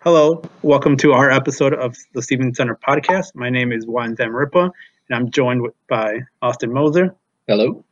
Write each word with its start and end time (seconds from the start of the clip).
Hello, 0.00 0.42
welcome 0.62 0.96
to 0.98 1.12
our 1.12 1.30
episode 1.30 1.74
of 1.74 1.96
the 2.12 2.22
Stevenson 2.22 2.54
Center 2.54 2.76
podcast. 2.86 3.34
My 3.34 3.50
name 3.50 3.72
is 3.72 3.86
Juan 3.86 4.14
Zamaripa, 4.16 4.64
and 5.08 5.16
I'm 5.16 5.30
joined 5.30 5.62
with- 5.62 5.74
by 5.88 6.20
Austin 6.42 6.72
Moser. 6.72 7.14
Hello. 7.48 7.84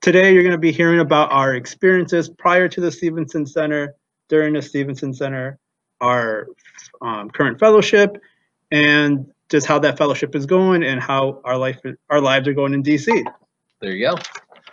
Today, 0.00 0.32
you're 0.32 0.42
going 0.42 0.52
to 0.52 0.58
be 0.58 0.72
hearing 0.72 1.00
about 1.00 1.30
our 1.32 1.54
experiences 1.54 2.28
prior 2.28 2.68
to 2.68 2.80
the 2.80 2.90
Stevenson 2.90 3.44
Center, 3.46 3.94
during 4.28 4.54
the 4.54 4.62
Stevenson 4.62 5.12
Center, 5.12 5.58
our 6.00 6.46
um, 7.02 7.28
current 7.30 7.58
fellowship, 7.58 8.16
and 8.70 9.26
just 9.50 9.66
how 9.66 9.78
that 9.80 9.98
fellowship 9.98 10.34
is 10.34 10.46
going 10.46 10.82
and 10.82 11.00
how 11.02 11.40
our 11.44 11.58
life, 11.58 11.78
our 12.08 12.20
lives 12.20 12.48
are 12.48 12.54
going 12.54 12.72
in 12.72 12.82
DC. 12.82 13.22
There 13.80 13.92
you 13.92 14.08
go. 14.08 14.14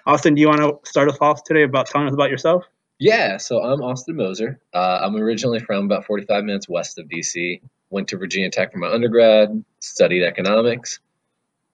Austin, 0.06 0.36
do 0.36 0.42
you 0.42 0.48
want 0.48 0.62
to 0.62 0.78
start 0.90 1.10
us 1.10 1.18
off 1.20 1.44
today 1.44 1.64
about 1.64 1.88
telling 1.88 2.08
us 2.08 2.14
about 2.14 2.30
yourself? 2.30 2.64
Yeah, 3.00 3.38
so 3.38 3.62
I'm 3.62 3.82
Austin 3.82 4.16
Moser. 4.16 4.60
Uh, 4.74 5.02
I'm 5.04 5.16
originally 5.16 5.60
from 5.60 5.86
about 5.86 6.06
45 6.06 6.44
minutes 6.44 6.68
west 6.68 6.98
of 6.98 7.08
DC. 7.08 7.62
Went 7.92 8.08
to 8.10 8.18
Virginia 8.18 8.50
Tech 8.50 8.72
for 8.72 8.80
my 8.80 8.92
undergrad, 8.92 9.64
studied 9.80 10.24
economics. 10.24 11.00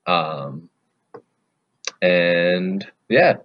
Um, 0.05 0.69
and 2.01 2.85
yeah, 3.07 3.37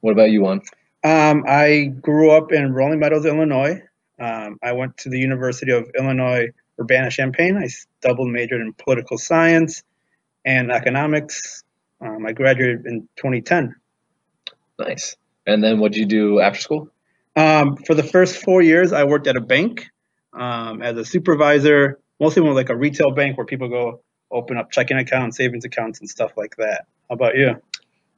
what 0.00 0.12
about 0.12 0.30
you, 0.30 0.42
Juan? 0.42 0.60
Um, 1.02 1.44
I 1.48 1.84
grew 2.00 2.32
up 2.32 2.52
in 2.52 2.74
Rolling 2.74 3.00
Meadows, 3.00 3.24
Illinois. 3.24 3.82
Um, 4.20 4.58
I 4.62 4.72
went 4.72 4.98
to 4.98 5.08
the 5.08 5.18
University 5.18 5.72
of 5.72 5.90
Illinois 5.98 6.48
Urbana-Champaign. 6.78 7.56
I 7.56 7.68
double 8.02 8.26
majored 8.26 8.60
in 8.60 8.74
political 8.74 9.16
science 9.16 9.82
and 10.44 10.70
economics. 10.70 11.64
Um, 12.02 12.26
I 12.26 12.32
graduated 12.32 12.84
in 12.84 13.08
2010. 13.16 13.74
Nice. 14.78 15.16
And 15.46 15.64
then 15.64 15.78
what 15.78 15.92
did 15.92 16.00
you 16.00 16.06
do 16.06 16.40
after 16.40 16.60
school? 16.60 16.90
Um, 17.36 17.76
for 17.76 17.94
the 17.94 18.02
first 18.02 18.42
four 18.42 18.62
years, 18.62 18.92
I 18.92 19.04
worked 19.04 19.26
at 19.26 19.36
a 19.36 19.40
bank 19.40 19.88
um, 20.32 20.82
as 20.82 20.96
a 20.96 21.04
supervisor, 21.04 22.00
mostly 22.18 22.42
more 22.42 22.54
like 22.54 22.70
a 22.70 22.76
retail 22.76 23.10
bank 23.10 23.36
where 23.36 23.46
people 23.46 23.68
go 23.68 24.00
open 24.30 24.56
up 24.56 24.70
checking 24.70 24.96
accounts, 24.96 25.36
savings 25.36 25.64
accounts, 25.64 26.00
and 26.00 26.08
stuff 26.08 26.32
like 26.36 26.56
that. 26.56 26.86
How 27.08 27.14
about 27.14 27.36
you? 27.36 27.60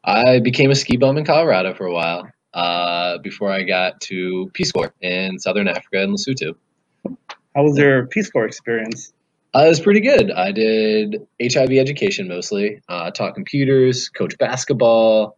I 0.05 0.39
became 0.41 0.71
a 0.71 0.75
ski 0.75 0.97
bum 0.97 1.19
in 1.19 1.25
Colorado 1.25 1.75
for 1.75 1.87
a 1.87 1.93
while 1.93 2.31
uh, 2.55 3.19
before 3.19 3.51
I 3.51 3.65
got 3.65 4.01
to 4.03 4.51
Peace 4.55 4.73
Corps 4.73 4.95
in 5.01 5.39
Southern 5.39 5.69
Africa 5.69 6.03
in 6.03 6.13
Lesotho. 6.13 6.55
How 7.55 7.65
was 7.65 7.77
your 7.77 8.07
Peace 8.07 8.31
Corps 8.31 8.47
experience? 8.47 9.13
Uh, 9.55 9.65
it 9.65 9.69
was 9.69 9.81
pretty 9.81 10.01
good. 10.01 10.31
I 10.31 10.53
did 10.53 11.27
HIV 11.41 11.73
education 11.73 12.29
mostly, 12.29 12.83
uh, 12.89 13.11
taught 13.11 13.35
computers, 13.35 14.09
coached 14.11 14.39
basketball, 14.39 15.38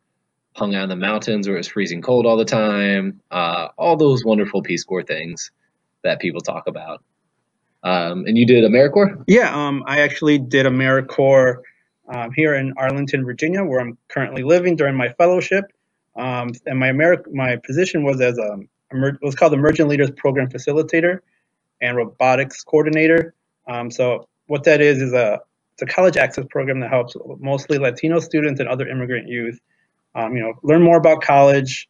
hung 0.61 0.75
out 0.75 0.85
in 0.85 0.89
the 0.91 0.97
mountains 0.97 1.49
where 1.49 1.57
it 1.57 1.61
was 1.61 1.69
freezing 1.69 2.03
cold 2.03 2.27
all 2.27 2.37
the 2.37 2.45
time, 2.45 3.21
uh, 3.31 3.69
all 3.79 3.97
those 3.97 4.25
wonderful 4.25 4.63
Peace 4.63 4.85
Corps 4.85 5.03
things 5.03 5.51
that 6.05 6.21
people 6.21 6.43
talk 6.43 6.67
about. 6.67 7.03
Um, 7.83 8.27
and 8.27 8.37
you 8.37 8.47
did 8.47 8.63
AmeriCorps? 8.71 9.25
Yeah, 9.27 9.55
um, 9.55 9.83
I 9.87 10.01
actually 10.01 10.39
did 10.39 10.67
AmeriCorps 10.67 11.63
um, 12.13 12.31
here 12.37 12.55
in 12.55 12.75
Arlington, 12.77 13.25
Virginia, 13.25 13.65
where 13.65 13.81
I'm 13.81 13.97
currently 14.09 14.43
living 14.43 14.77
during 14.77 14.97
my 14.97 15.09
fellowship. 15.15 15.65
Um, 16.15 16.51
and 16.67 16.79
my 16.79 16.91
Ameri- 16.91 17.33
my 17.33 17.57
position 17.57 18.05
was 18.05 18.21
as 18.21 18.37
a 18.37 18.59
emer- 18.93 19.19
was 19.23 19.35
called 19.35 19.53
the 19.53 19.57
Emerging 19.57 19.89
Leaders 19.89 20.11
Program 20.11 20.51
Facilitator 20.51 21.21
and 21.81 21.97
Robotics 21.97 22.63
Coordinator. 22.65 23.35
Um, 23.67 23.91
so 23.91 24.29
what 24.47 24.65
that 24.65 24.83
is 24.83 25.01
is 25.01 25.15
a 25.15 25.41
it's 25.73 25.91
a 25.91 25.95
college 25.95 26.19
access 26.19 26.45
program 26.51 26.81
that 26.81 26.91
helps 26.91 27.17
mostly 27.39 27.79
Latino 27.79 28.21
students 28.21 28.61
and 28.61 28.69
other 28.69 28.87
immigrant 28.87 29.27
youth, 29.29 29.59
um, 30.15 30.37
you 30.37 30.43
know, 30.43 30.55
learn 30.63 30.83
more 30.83 30.97
about 30.97 31.23
college, 31.23 31.89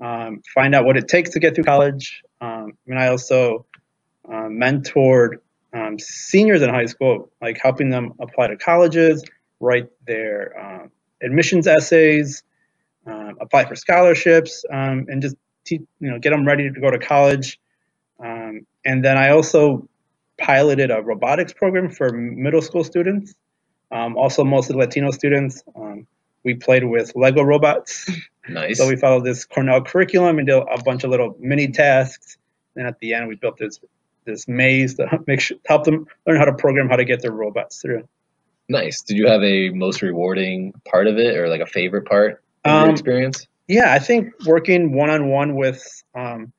um, 0.00 0.42
find 0.54 0.74
out 0.74 0.84
what 0.84 0.96
it 0.96 1.08
takes 1.08 1.30
to 1.30 1.40
get 1.40 1.54
through 1.54 1.64
college. 1.64 2.22
Um, 2.40 2.72
and 2.86 2.98
I 2.98 3.08
also 3.08 3.66
uh, 4.28 4.48
mentored 4.48 5.38
um, 5.72 5.98
seniors 5.98 6.62
in 6.62 6.70
high 6.70 6.86
school, 6.86 7.30
like 7.40 7.58
helping 7.58 7.90
them 7.90 8.12
apply 8.20 8.48
to 8.48 8.56
colleges, 8.56 9.24
write 9.60 9.88
their 10.06 10.58
uh, 10.58 10.86
admissions 11.22 11.66
essays, 11.66 12.42
um, 13.06 13.36
apply 13.40 13.64
for 13.64 13.74
scholarships, 13.74 14.64
um, 14.70 15.06
and 15.08 15.22
just 15.22 15.36
you 15.70 15.86
know 16.00 16.18
get 16.18 16.30
them 16.30 16.46
ready 16.46 16.70
to 16.70 16.80
go 16.80 16.90
to 16.90 16.98
college. 16.98 17.58
Um, 18.20 18.66
and 18.84 19.04
then 19.04 19.16
I 19.16 19.30
also 19.30 19.88
piloted 20.38 20.90
a 20.90 21.00
robotics 21.00 21.52
program 21.52 21.90
for 21.90 22.12
middle 22.12 22.62
school 22.62 22.84
students, 22.84 23.34
um, 23.90 24.16
also 24.16 24.44
mostly 24.44 24.76
Latino 24.76 25.10
students. 25.10 25.62
Um, 25.74 26.06
we 26.44 26.54
played 26.54 26.84
with 26.84 27.12
Lego 27.14 27.42
robots. 27.42 28.10
Nice. 28.48 28.78
So 28.78 28.88
we 28.88 28.96
followed 28.96 29.24
this 29.24 29.44
Cornell 29.44 29.82
curriculum 29.82 30.38
and 30.38 30.46
did 30.48 30.56
a 30.56 30.82
bunch 30.84 31.04
of 31.04 31.10
little 31.10 31.36
mini 31.38 31.68
tasks. 31.68 32.36
And 32.74 32.86
at 32.86 32.98
the 32.98 33.14
end, 33.14 33.28
we 33.28 33.36
built 33.36 33.56
this 33.58 33.78
this 34.24 34.48
maze 34.48 34.94
to 34.94 35.06
help 35.06 35.24
make 35.28 35.40
sure, 35.40 35.56
help 35.66 35.84
them 35.84 36.06
learn 36.26 36.36
how 36.36 36.44
to 36.44 36.54
program 36.54 36.88
how 36.88 36.96
to 36.96 37.04
get 37.04 37.22
their 37.22 37.32
robots 37.32 37.80
through. 37.80 38.08
nice. 38.68 39.02
Did 39.02 39.16
you 39.16 39.26
have 39.28 39.42
a 39.42 39.70
most 39.70 40.02
rewarding 40.02 40.72
part 40.88 41.06
of 41.06 41.18
it 41.18 41.36
or 41.36 41.48
like 41.48 41.60
a 41.60 41.66
favorite 41.66 42.06
part 42.06 42.42
of 42.64 42.70
Um, 42.72 42.82
your 42.84 42.90
experience? 42.92 43.46
Yeah, 43.68 43.92
I 43.92 43.98
think 43.98 44.32
working 44.46 44.92
one 44.92 45.10
on 45.10 45.28
one 45.28 45.54
with 45.56 45.84
um, 46.14 46.52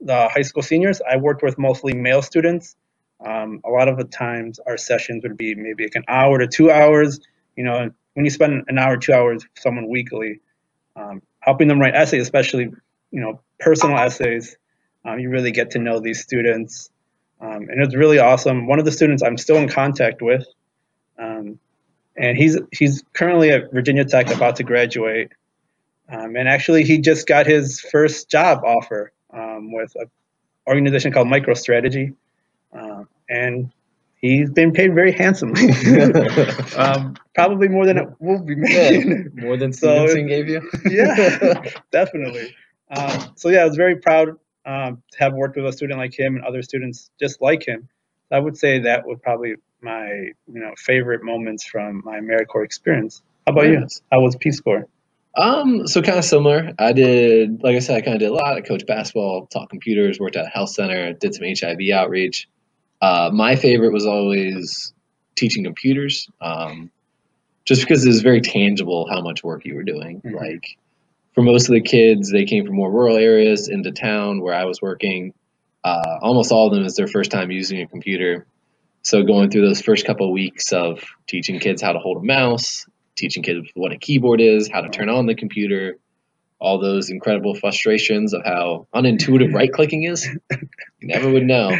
the 0.00 0.28
high 0.28 0.42
school 0.42 0.62
seniors, 0.62 1.00
I 1.00 1.16
worked 1.16 1.42
with 1.42 1.58
mostly 1.58 1.94
male 1.94 2.22
students. 2.22 2.76
Um, 3.24 3.60
a 3.64 3.70
lot 3.70 3.88
of 3.88 3.96
the 3.98 4.04
times, 4.04 4.60
our 4.66 4.76
sessions 4.76 5.24
would 5.24 5.36
be 5.36 5.54
maybe 5.56 5.84
like 5.84 5.96
an 5.96 6.04
hour 6.06 6.38
to 6.38 6.46
two 6.46 6.70
hours. 6.70 7.18
You 7.56 7.64
know, 7.64 7.90
when 8.18 8.24
you 8.24 8.32
spend 8.32 8.64
an 8.66 8.78
hour, 8.78 8.96
two 8.96 9.12
hours 9.12 9.44
with 9.44 9.62
someone 9.62 9.88
weekly, 9.88 10.40
um, 10.96 11.22
helping 11.38 11.68
them 11.68 11.78
write 11.78 11.94
essays, 11.94 12.20
especially 12.20 12.64
you 13.12 13.20
know 13.20 13.40
personal 13.60 13.96
essays, 13.96 14.56
um, 15.04 15.20
you 15.20 15.30
really 15.30 15.52
get 15.52 15.70
to 15.70 15.78
know 15.78 16.00
these 16.00 16.20
students, 16.20 16.90
um, 17.40 17.68
and 17.70 17.80
it's 17.80 17.94
really 17.94 18.18
awesome. 18.18 18.66
One 18.66 18.80
of 18.80 18.84
the 18.84 18.90
students 18.90 19.22
I'm 19.22 19.38
still 19.38 19.58
in 19.58 19.68
contact 19.68 20.20
with, 20.20 20.44
um, 21.16 21.60
and 22.16 22.36
he's 22.36 22.58
he's 22.72 23.04
currently 23.12 23.50
at 23.50 23.72
Virginia 23.72 24.04
Tech, 24.04 24.34
about 24.34 24.56
to 24.56 24.64
graduate. 24.64 25.30
Um, 26.08 26.34
and 26.34 26.48
actually, 26.48 26.82
he 26.82 26.98
just 26.98 27.24
got 27.28 27.46
his 27.46 27.78
first 27.78 28.28
job 28.28 28.64
offer 28.64 29.12
um, 29.32 29.70
with 29.72 29.94
an 29.94 30.10
organization 30.66 31.12
called 31.12 31.28
MicroStrategy, 31.28 32.16
um, 32.72 33.08
and 33.30 33.70
he's 34.20 34.50
been 34.50 34.72
paid 34.72 34.94
very 34.94 35.12
handsomely, 35.12 35.70
um, 36.76 37.14
probably 37.34 37.68
more 37.68 37.86
than 37.86 37.98
it 37.98 38.08
will 38.20 38.40
be 38.42 38.54
Yeah, 38.56 38.90
made. 38.90 39.34
more 39.34 39.56
than 39.56 39.72
so 39.72 40.06
Stevenson 40.06 40.26
gave 40.26 40.48
you? 40.48 40.70
yeah, 40.90 41.62
definitely. 41.90 42.54
Um, 42.90 43.32
so 43.36 43.48
yeah, 43.48 43.60
I 43.60 43.64
was 43.64 43.76
very 43.76 43.96
proud 43.96 44.30
um, 44.64 45.02
to 45.12 45.18
have 45.18 45.34
worked 45.34 45.56
with 45.56 45.66
a 45.66 45.72
student 45.72 45.98
like 45.98 46.18
him 46.18 46.36
and 46.36 46.44
other 46.44 46.62
students 46.62 47.10
just 47.18 47.40
like 47.40 47.66
him. 47.66 47.88
I 48.30 48.38
would 48.38 48.56
say 48.56 48.80
that 48.80 49.06
was 49.06 49.18
probably 49.22 49.54
my 49.80 50.06
you 50.08 50.34
know 50.60 50.74
favorite 50.76 51.22
moments 51.22 51.64
from 51.64 52.02
my 52.04 52.18
AmeriCorps 52.20 52.64
experience. 52.64 53.22
How 53.46 53.52
about 53.52 53.66
you? 53.66 53.86
How 54.12 54.20
was 54.20 54.36
Peace 54.36 54.60
Corps? 54.60 54.86
Um, 55.34 55.86
so 55.86 56.02
kind 56.02 56.18
of 56.18 56.24
similar. 56.24 56.72
I 56.78 56.92
did, 56.92 57.62
like 57.62 57.76
I 57.76 57.78
said, 57.78 57.96
I 57.96 58.00
kind 58.00 58.14
of 58.14 58.20
did 58.20 58.30
a 58.30 58.34
lot. 58.34 58.56
I 58.56 58.60
coached 58.60 58.86
basketball, 58.86 59.46
taught 59.46 59.70
computers, 59.70 60.18
worked 60.18 60.36
at 60.36 60.46
a 60.46 60.48
health 60.48 60.70
center, 60.70 61.12
did 61.12 61.34
some 61.34 61.44
HIV 61.46 61.78
outreach. 61.94 62.48
Uh, 63.00 63.30
my 63.32 63.56
favorite 63.56 63.92
was 63.92 64.06
always 64.06 64.92
teaching 65.36 65.64
computers, 65.64 66.28
um, 66.40 66.90
just 67.64 67.82
because 67.82 68.04
it 68.04 68.08
was 68.08 68.22
very 68.22 68.40
tangible 68.40 69.08
how 69.08 69.20
much 69.20 69.44
work 69.44 69.64
you 69.64 69.74
were 69.74 69.84
doing. 69.84 70.20
Mhm. 70.20 70.34
Like 70.34 70.76
for 71.34 71.42
most 71.42 71.68
of 71.68 71.74
the 71.74 71.80
kids, 71.80 72.30
they 72.30 72.44
came 72.44 72.66
from 72.66 72.74
more 72.74 72.90
rural 72.90 73.16
areas 73.16 73.68
into 73.68 73.92
town 73.92 74.40
where 74.40 74.54
I 74.54 74.64
was 74.64 74.82
working. 74.82 75.32
Uh, 75.84 76.18
almost 76.22 76.50
all 76.50 76.66
of 76.66 76.74
them 76.74 76.84
is 76.84 76.96
their 76.96 77.06
first 77.06 77.30
time 77.30 77.50
using 77.50 77.80
a 77.80 77.86
computer. 77.86 78.46
So 79.02 79.22
going 79.22 79.50
through 79.50 79.66
those 79.66 79.80
first 79.80 80.04
couple 80.04 80.26
of 80.26 80.32
weeks 80.32 80.72
of 80.72 81.04
teaching 81.28 81.60
kids 81.60 81.80
how 81.80 81.92
to 81.92 81.98
hold 82.00 82.16
a 82.18 82.26
mouse, 82.26 82.86
teaching 83.16 83.42
kids 83.42 83.68
what 83.74 83.92
a 83.92 83.96
keyboard 83.96 84.40
is, 84.40 84.68
how 84.68 84.80
to 84.80 84.88
turn 84.88 85.08
on 85.08 85.26
the 85.26 85.34
computer, 85.34 85.98
all 86.58 86.80
those 86.80 87.10
incredible 87.10 87.54
frustrations 87.54 88.34
of 88.34 88.44
how 88.44 88.88
unintuitive 88.94 89.52
right 89.54 89.72
clicking 89.72 90.02
is. 90.02 90.26
You 90.50 90.58
never 91.02 91.30
would 91.30 91.44
know. 91.44 91.70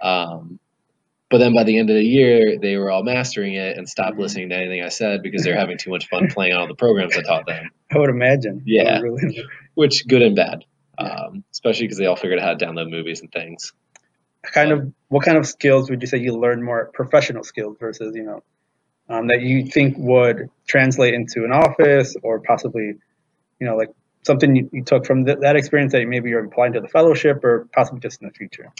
Um, 0.00 0.58
but 1.30 1.38
then 1.38 1.54
by 1.54 1.64
the 1.64 1.78
end 1.78 1.90
of 1.90 1.96
the 1.96 2.04
year, 2.04 2.58
they 2.58 2.76
were 2.76 2.90
all 2.90 3.02
mastering 3.02 3.54
it 3.54 3.76
and 3.76 3.88
stopped 3.88 4.18
listening 4.18 4.50
to 4.50 4.56
anything 4.56 4.82
I 4.82 4.88
said 4.88 5.22
because 5.22 5.42
they're 5.42 5.56
having 5.58 5.78
too 5.78 5.90
much 5.90 6.08
fun 6.08 6.28
playing 6.28 6.52
on 6.52 6.60
all 6.60 6.68
the 6.68 6.74
programs 6.74 7.16
I 7.16 7.22
taught 7.22 7.46
them, 7.46 7.70
I 7.92 7.98
would 7.98 8.10
imagine. 8.10 8.62
Yeah. 8.64 8.98
I 8.98 9.00
really- 9.00 9.44
which 9.74 10.06
good 10.06 10.22
and 10.22 10.36
bad, 10.36 10.64
Yeah. 11.00 11.06
um, 11.06 11.42
especially 11.50 11.86
because 11.86 11.98
they 11.98 12.06
all 12.06 12.14
figured 12.16 12.38
out 12.38 12.44
how 12.44 12.54
to 12.54 12.64
download 12.64 12.90
movies 12.90 13.20
and 13.20 13.32
things. 13.32 13.72
kind 14.52 14.70
of 14.72 14.92
what 15.08 15.24
kind 15.24 15.38
of 15.38 15.46
skills 15.46 15.88
would 15.88 16.02
you 16.02 16.06
say 16.06 16.18
you 16.18 16.36
learned 16.36 16.62
more 16.62 16.90
professional 16.92 17.42
skills 17.42 17.78
versus 17.80 18.14
you 18.14 18.22
know 18.22 18.42
um, 19.08 19.26
that 19.28 19.40
you 19.40 19.64
think 19.64 19.96
would 19.96 20.50
translate 20.66 21.14
into 21.14 21.44
an 21.44 21.50
office 21.52 22.14
or 22.22 22.40
possibly 22.40 22.92
you 23.58 23.66
know 23.66 23.74
like 23.74 23.88
something 24.22 24.54
you, 24.54 24.68
you 24.70 24.84
took 24.84 25.06
from 25.06 25.24
th- 25.24 25.38
that 25.40 25.56
experience 25.56 25.92
that 25.92 26.06
maybe 26.06 26.28
you're 26.28 26.44
applying 26.44 26.74
to 26.74 26.80
the 26.80 26.88
fellowship 26.88 27.42
or 27.42 27.66
possibly 27.72 28.00
just 28.00 28.20
in 28.20 28.28
the 28.28 28.34
future 28.34 28.70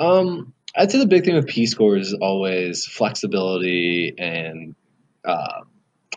Um, 0.00 0.52
I'd 0.76 0.90
say 0.90 0.98
the 0.98 1.06
big 1.06 1.24
thing 1.24 1.34
with 1.34 1.46
Peace 1.46 1.74
Corps 1.74 1.96
is 1.96 2.14
always 2.14 2.86
flexibility 2.86 4.14
and 4.18 4.74
uh, 5.24 5.60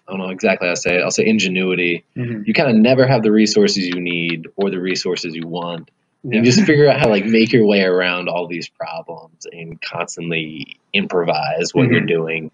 I 0.07 0.11
don't 0.11 0.19
know 0.19 0.29
exactly 0.29 0.67
how 0.67 0.73
to 0.73 0.79
say 0.79 0.95
it. 0.95 1.01
I'll 1.01 1.11
say 1.11 1.25
ingenuity. 1.25 2.05
mm-hmm. 2.15 2.43
You 2.45 2.53
kind 2.53 2.69
of 2.69 2.75
never 2.77 3.05
have 3.07 3.23
the 3.23 3.31
resources 3.31 3.85
you 3.87 3.99
need 4.01 4.47
or 4.55 4.69
the 4.69 4.79
resources 4.79 5.35
you 5.35 5.47
want, 5.47 5.89
and 6.23 6.45
just 6.45 6.61
figure 6.61 6.89
out 6.89 6.99
how 6.99 7.05
to 7.07 7.11
like 7.11 7.25
make 7.25 7.51
your 7.51 7.65
way 7.65 7.81
around 7.81 8.29
all 8.29 8.47
these 8.47 8.69
problems 8.69 9.45
and 9.51 9.81
constantly 9.81 10.77
improvise 10.93 11.73
what 11.73 11.89
you're 11.89 12.01
Mhm. 12.01 12.07
doing 12.07 12.51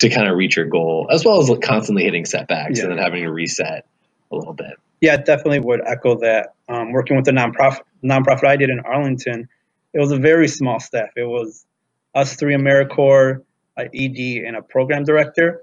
to 0.00 0.08
kind 0.08 0.28
of 0.28 0.36
reach 0.36 0.56
your 0.56 0.66
goal, 0.66 1.06
as 1.10 1.24
well 1.24 1.40
as 1.40 1.48
like, 1.48 1.60
constantly 1.60 2.02
hitting 2.02 2.24
setbacks 2.24 2.78
Yeah. 2.78 2.84
and 2.86 2.92
then 2.92 2.98
having 2.98 3.22
to 3.22 3.30
reset 3.30 3.86
a 4.32 4.36
little 4.36 4.52
bit. 4.54 4.72
Yeah, 5.00 5.16
definitely 5.16 5.60
would 5.60 5.80
echo 5.86 6.16
that. 6.16 6.54
Um, 6.68 6.90
working 6.92 7.16
with 7.16 7.24
the 7.24 7.30
nonprofit 7.32 7.80
nonprofit 8.02 8.46
I 8.48 8.56
did 8.56 8.70
in 8.70 8.80
Arlington, 8.80 9.48
it 9.92 10.00
was 10.00 10.12
a 10.12 10.18
very 10.18 10.48
small 10.48 10.80
staff. 10.80 11.10
It 11.16 11.24
was 11.24 11.66
us 12.14 12.34
three 12.34 12.54
AmeriCorps, 12.54 13.42
a 13.78 13.82
ED, 13.82 14.44
and 14.46 14.56
a 14.56 14.62
program 14.62 15.04
director. 15.04 15.62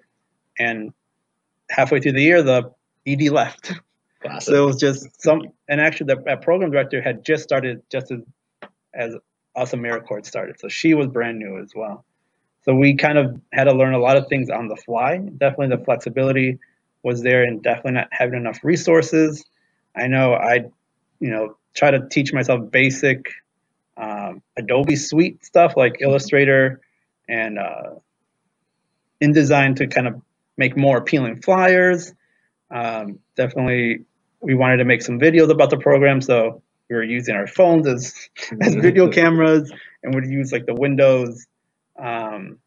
And 0.58 0.94
halfway 1.70 2.00
through 2.00 2.14
the 2.14 2.24
year, 2.24 2.42
the 2.44 2.72
ED 3.06 3.30
left. 3.30 3.74
Classic. 4.22 4.54
So 4.54 4.64
it 4.64 4.66
was 4.66 4.78
just 4.78 5.22
some, 5.22 5.44
and 5.68 5.80
actually, 5.80 6.14
the 6.14 6.22
that 6.26 6.42
program 6.42 6.72
director 6.72 7.02
had 7.02 7.24
just 7.24 7.44
started 7.44 7.82
just 7.90 8.12
as, 8.12 8.20
as 8.94 9.16
us 9.56 9.72
AmeriCorps 9.72 10.26
started. 10.26 10.60
So 10.60 10.68
she 10.68 10.94
was 10.94 11.08
brand 11.08 11.40
new 11.40 11.60
as 11.62 11.72
well. 11.74 12.06
So 12.64 12.76
we 12.76 12.96
kind 12.96 13.18
of 13.18 13.40
had 13.54 13.64
to 13.66 13.74
learn 13.74 13.94
a 13.94 14.00
lot 14.00 14.18
of 14.18 14.28
things 14.28 14.50
on 14.50 14.68
the 14.68 14.76
fly. 14.76 15.18
Definitely 15.18 15.78
the 15.78 15.84
flexibility 15.86 16.60
was 17.02 17.22
there, 17.22 17.44
and 17.44 17.64
definitely 17.64 17.94
not 17.94 18.10
having 18.12 18.36
enough 18.40 18.60
resources. 18.64 19.46
I 19.96 20.08
know 20.08 20.34
I, 20.34 20.66
you 21.20 21.30
know, 21.30 21.58
try 21.74 21.92
to 21.92 22.08
teach 22.10 22.34
myself 22.34 22.70
basic 22.70 23.32
um, 24.30 24.42
Adobe 24.58 24.96
Suite 24.96 25.44
stuff 25.46 25.74
like 25.76 25.98
Illustrator 26.02 26.82
and 27.28 27.60
uh, 27.60 27.96
InDesign 29.22 29.76
to 29.78 29.88
kind 29.88 30.08
of 30.08 30.22
make 30.58 30.76
more 30.76 30.98
appealing 30.98 31.42
flyers. 31.42 32.14
Um, 32.72 33.20
definitely, 33.36 34.06
we 34.42 34.56
wanted 34.56 34.78
to 34.78 34.86
make 34.86 35.02
some 35.02 35.20
videos 35.20 35.50
about 35.50 35.70
the 35.70 35.78
program, 35.78 36.22
so 36.22 36.62
we 36.90 36.96
were 36.96 37.04
using 37.04 37.36
our 37.36 37.48
phones 37.48 37.88
as 37.88 38.14
as 38.62 38.76
video 38.76 39.10
cameras, 39.10 39.72
and 40.04 40.14
would 40.14 40.26
use 40.26 40.52
like 40.52 40.66
the 40.66 40.76
Windows, 40.76 41.46
um, 41.98 42.60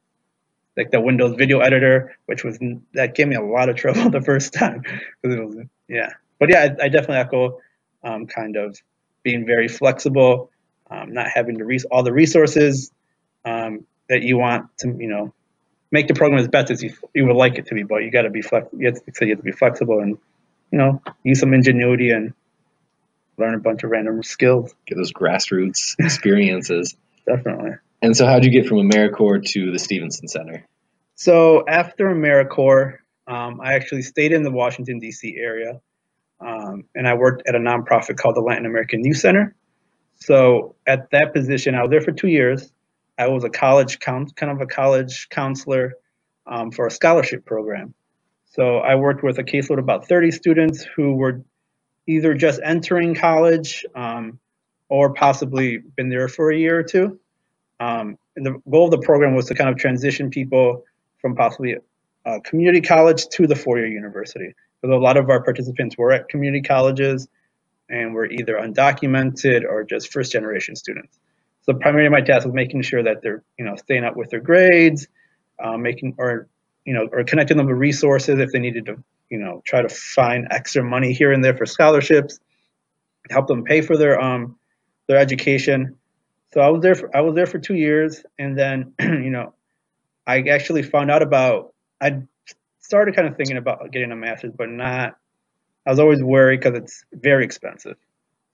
like 0.76 0.90
the 0.90 1.00
Windows 1.00 1.36
Video 1.36 1.60
Editor, 1.60 2.16
which 2.26 2.44
was 2.44 2.58
that 2.94 3.14
gave 3.14 3.28
me 3.28 3.36
a 3.36 3.42
lot 3.42 3.68
of 3.68 3.76
trouble 3.76 4.10
the 4.10 4.20
first 4.20 4.52
time 4.52 4.82
because 5.22 5.38
it 5.38 5.44
was 5.44 5.56
yeah. 5.88 6.10
But 6.38 6.50
yeah, 6.50 6.74
I, 6.80 6.84
I 6.84 6.88
definitely 6.88 7.16
echo 7.16 7.60
um, 8.02 8.26
kind 8.26 8.56
of 8.56 8.76
being 9.22 9.46
very 9.46 9.68
flexible, 9.68 10.50
um, 10.92 11.12
not 11.12 11.28
having 11.28 11.58
to 11.58 11.64
res- 11.64 11.84
all 11.84 12.02
the 12.02 12.12
resources 12.12 12.90
um, 13.44 13.86
that 14.08 14.22
you 14.22 14.36
want 14.36 14.66
to 14.78 14.88
you 14.88 15.08
know 15.08 15.32
make 15.90 16.08
the 16.08 16.14
program 16.14 16.40
as 16.40 16.48
best 16.48 16.70
as 16.70 16.82
you, 16.82 16.92
you 17.14 17.26
would 17.26 17.36
like 17.36 17.56
it 17.56 17.66
to 17.66 17.74
be, 17.74 17.82
but 17.82 18.02
you 18.02 18.10
got 18.10 18.22
to 18.22 18.30
be 18.30 18.42
flex. 18.42 18.66
You 18.76 18.86
have, 18.86 18.94
to, 18.94 19.12
so 19.14 19.24
you 19.24 19.32
have 19.32 19.38
to 19.38 19.44
be 19.44 19.52
flexible 19.52 20.00
and 20.00 20.18
you 20.70 20.78
know 20.78 21.02
use 21.22 21.40
some 21.40 21.54
ingenuity 21.54 22.10
and 22.10 22.32
learn 23.38 23.54
a 23.54 23.58
bunch 23.58 23.82
of 23.84 23.90
random 23.90 24.22
skills. 24.22 24.74
Get 24.86 24.96
those 24.96 25.12
grassroots 25.12 25.94
experiences. 25.98 26.96
Definitely. 27.26 27.72
And 28.00 28.16
so, 28.16 28.26
how'd 28.26 28.44
you 28.44 28.50
get 28.50 28.66
from 28.66 28.78
AmeriCorps 28.78 29.50
to 29.50 29.70
the 29.70 29.78
Stevenson 29.78 30.26
Center? 30.26 30.66
So 31.14 31.64
after 31.68 32.06
AmeriCorps, 32.06 32.98
um, 33.28 33.60
I 33.60 33.74
actually 33.74 34.02
stayed 34.02 34.32
in 34.32 34.42
the 34.42 34.50
Washington 34.50 34.98
D.C. 34.98 35.36
area, 35.38 35.80
um, 36.40 36.84
and 36.96 37.06
I 37.06 37.14
worked 37.14 37.42
at 37.46 37.54
a 37.54 37.58
nonprofit 37.58 38.16
called 38.16 38.34
the 38.34 38.40
Latin 38.40 38.66
American 38.66 39.04
Youth 39.04 39.18
Center. 39.18 39.54
So 40.22 40.76
at 40.86 41.10
that 41.10 41.34
position, 41.34 41.74
I 41.74 41.82
was 41.82 41.90
there 41.90 42.00
for 42.00 42.12
two 42.12 42.28
years. 42.28 42.72
I 43.18 43.26
was 43.26 43.42
a 43.42 43.50
college 43.50 43.98
count, 43.98 44.36
kind 44.36 44.52
of 44.52 44.60
a 44.60 44.66
college 44.66 45.28
counselor 45.30 45.94
um, 46.46 46.70
for 46.70 46.86
a 46.86 46.90
scholarship 46.90 47.44
program. 47.44 47.92
So 48.46 48.78
I 48.78 48.94
worked 48.94 49.24
with 49.24 49.38
a 49.38 49.42
caseload 49.42 49.78
of 49.78 49.84
about 49.84 50.06
30 50.06 50.30
students 50.30 50.84
who 50.84 51.14
were 51.16 51.42
either 52.06 52.34
just 52.34 52.60
entering 52.62 53.16
college 53.16 53.84
um, 53.96 54.38
or 54.88 55.12
possibly 55.12 55.78
been 55.78 56.08
there 56.08 56.28
for 56.28 56.52
a 56.52 56.56
year 56.56 56.78
or 56.78 56.84
two. 56.84 57.18
Um, 57.80 58.16
and 58.36 58.46
the 58.46 58.60
goal 58.70 58.84
of 58.84 58.92
the 58.92 59.04
program 59.04 59.34
was 59.34 59.46
to 59.46 59.54
kind 59.54 59.70
of 59.70 59.76
transition 59.76 60.30
people 60.30 60.84
from 61.20 61.34
possibly 61.34 61.78
a 62.24 62.40
community 62.42 62.80
college 62.80 63.26
to 63.28 63.48
the 63.48 63.56
four-year 63.56 63.88
university. 63.88 64.54
Because 64.80 64.94
a 64.94 64.98
lot 64.98 65.16
of 65.16 65.30
our 65.30 65.42
participants 65.42 65.98
were 65.98 66.12
at 66.12 66.28
community 66.28 66.62
colleges 66.62 67.26
and 67.92 68.14
were 68.14 68.26
either 68.26 68.56
undocumented 68.56 69.64
or 69.64 69.84
just 69.84 70.12
first-generation 70.12 70.74
students. 70.74 71.18
So 71.62 71.74
primarily 71.74 72.08
my 72.08 72.22
task 72.22 72.44
was 72.44 72.54
making 72.54 72.82
sure 72.82 73.02
that 73.02 73.22
they're, 73.22 73.44
you 73.58 73.64
know, 73.64 73.76
staying 73.76 74.04
up 74.04 74.16
with 74.16 74.30
their 74.30 74.40
grades, 74.40 75.06
um, 75.62 75.82
making 75.82 76.14
or, 76.18 76.48
you 76.84 76.94
know, 76.94 77.08
or 77.12 77.22
connecting 77.22 77.56
them 77.56 77.66
with 77.66 77.76
resources 77.76 78.40
if 78.40 78.50
they 78.50 78.58
needed 78.58 78.86
to, 78.86 78.96
you 79.30 79.38
know, 79.38 79.62
try 79.64 79.82
to 79.82 79.88
find 79.88 80.48
extra 80.50 80.82
money 80.82 81.12
here 81.12 81.32
and 81.32 81.44
there 81.44 81.56
for 81.56 81.66
scholarships, 81.66 82.40
help 83.30 83.46
them 83.46 83.62
pay 83.62 83.82
for 83.82 83.96
their 83.96 84.20
um 84.20 84.56
their 85.06 85.18
education. 85.18 85.96
So 86.52 86.60
I 86.60 86.68
was 86.68 86.82
there 86.82 86.94
for 86.94 87.14
I 87.16 87.20
was 87.20 87.34
there 87.34 87.46
for 87.46 87.58
two 87.58 87.74
years, 87.76 88.24
and 88.38 88.58
then 88.58 88.94
you 89.00 89.30
know, 89.30 89.54
I 90.26 90.40
actually 90.40 90.82
found 90.82 91.10
out 91.10 91.22
about 91.22 91.74
I 92.00 92.22
started 92.80 93.14
kind 93.14 93.28
of 93.28 93.36
thinking 93.36 93.56
about 93.56 93.90
getting 93.92 94.10
a 94.10 94.16
master's, 94.16 94.52
but 94.56 94.68
not. 94.68 95.16
I 95.86 95.90
was 95.90 95.98
always 95.98 96.22
worried 96.22 96.60
because 96.60 96.78
it's 96.78 97.04
very 97.12 97.44
expensive, 97.44 97.96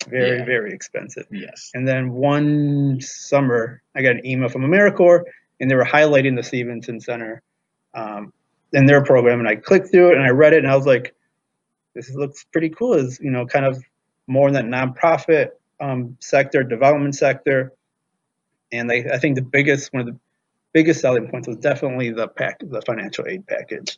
very 0.09 0.39
Yeah. 0.39 0.45
very 0.45 0.73
expensive. 0.73 1.27
Yes. 1.31 1.71
And 1.75 1.87
then 1.87 2.13
one 2.13 3.01
summer, 3.01 3.83
I 3.95 4.03
got 4.03 4.17
an 4.17 4.27
email 4.27 4.49
from 4.49 4.63
AmeriCorps, 4.63 5.25
and 5.61 5.71
they 5.71 5.75
were 5.75 5.85
highlighting 5.85 6.37
the 6.37 6.43
Stevenson 6.43 7.01
Center 7.01 7.43
um, 7.95 8.33
in 8.73 8.87
their 8.87 9.03
program. 9.03 9.41
And 9.41 9.49
I 9.49 9.57
clicked 9.57 9.91
through 9.91 10.11
it 10.13 10.17
and 10.17 10.23
I 10.25 10.31
read 10.31 10.53
it, 10.53 10.59
and 10.59 10.71
I 10.71 10.77
was 10.77 10.87
like, 10.87 11.15
"This 11.95 12.15
looks 12.15 12.45
pretty 12.45 12.71
cool." 12.71 12.95
Is 12.95 13.19
you 13.21 13.31
know 13.31 13.47
kind 13.47 13.67
of 13.67 13.83
more 14.27 14.49
in 14.49 14.55
that 14.55 14.65
nonprofit 14.67 15.51
um, 15.81 16.17
sector, 16.21 16.63
development 16.63 17.15
sector. 17.15 17.73
And 18.73 18.89
they, 18.89 19.07
I 19.11 19.19
think 19.19 19.37
the 19.37 19.43
biggest 19.43 19.93
one 19.93 20.01
of 20.01 20.07
the 20.07 20.19
biggest 20.73 21.01
selling 21.01 21.29
points 21.29 21.49
was 21.49 21.57
definitely 21.57 22.11
the 22.11 22.29
pack, 22.29 22.59
the 22.61 22.83
financial 22.83 23.27
aid 23.27 23.47
package. 23.47 23.97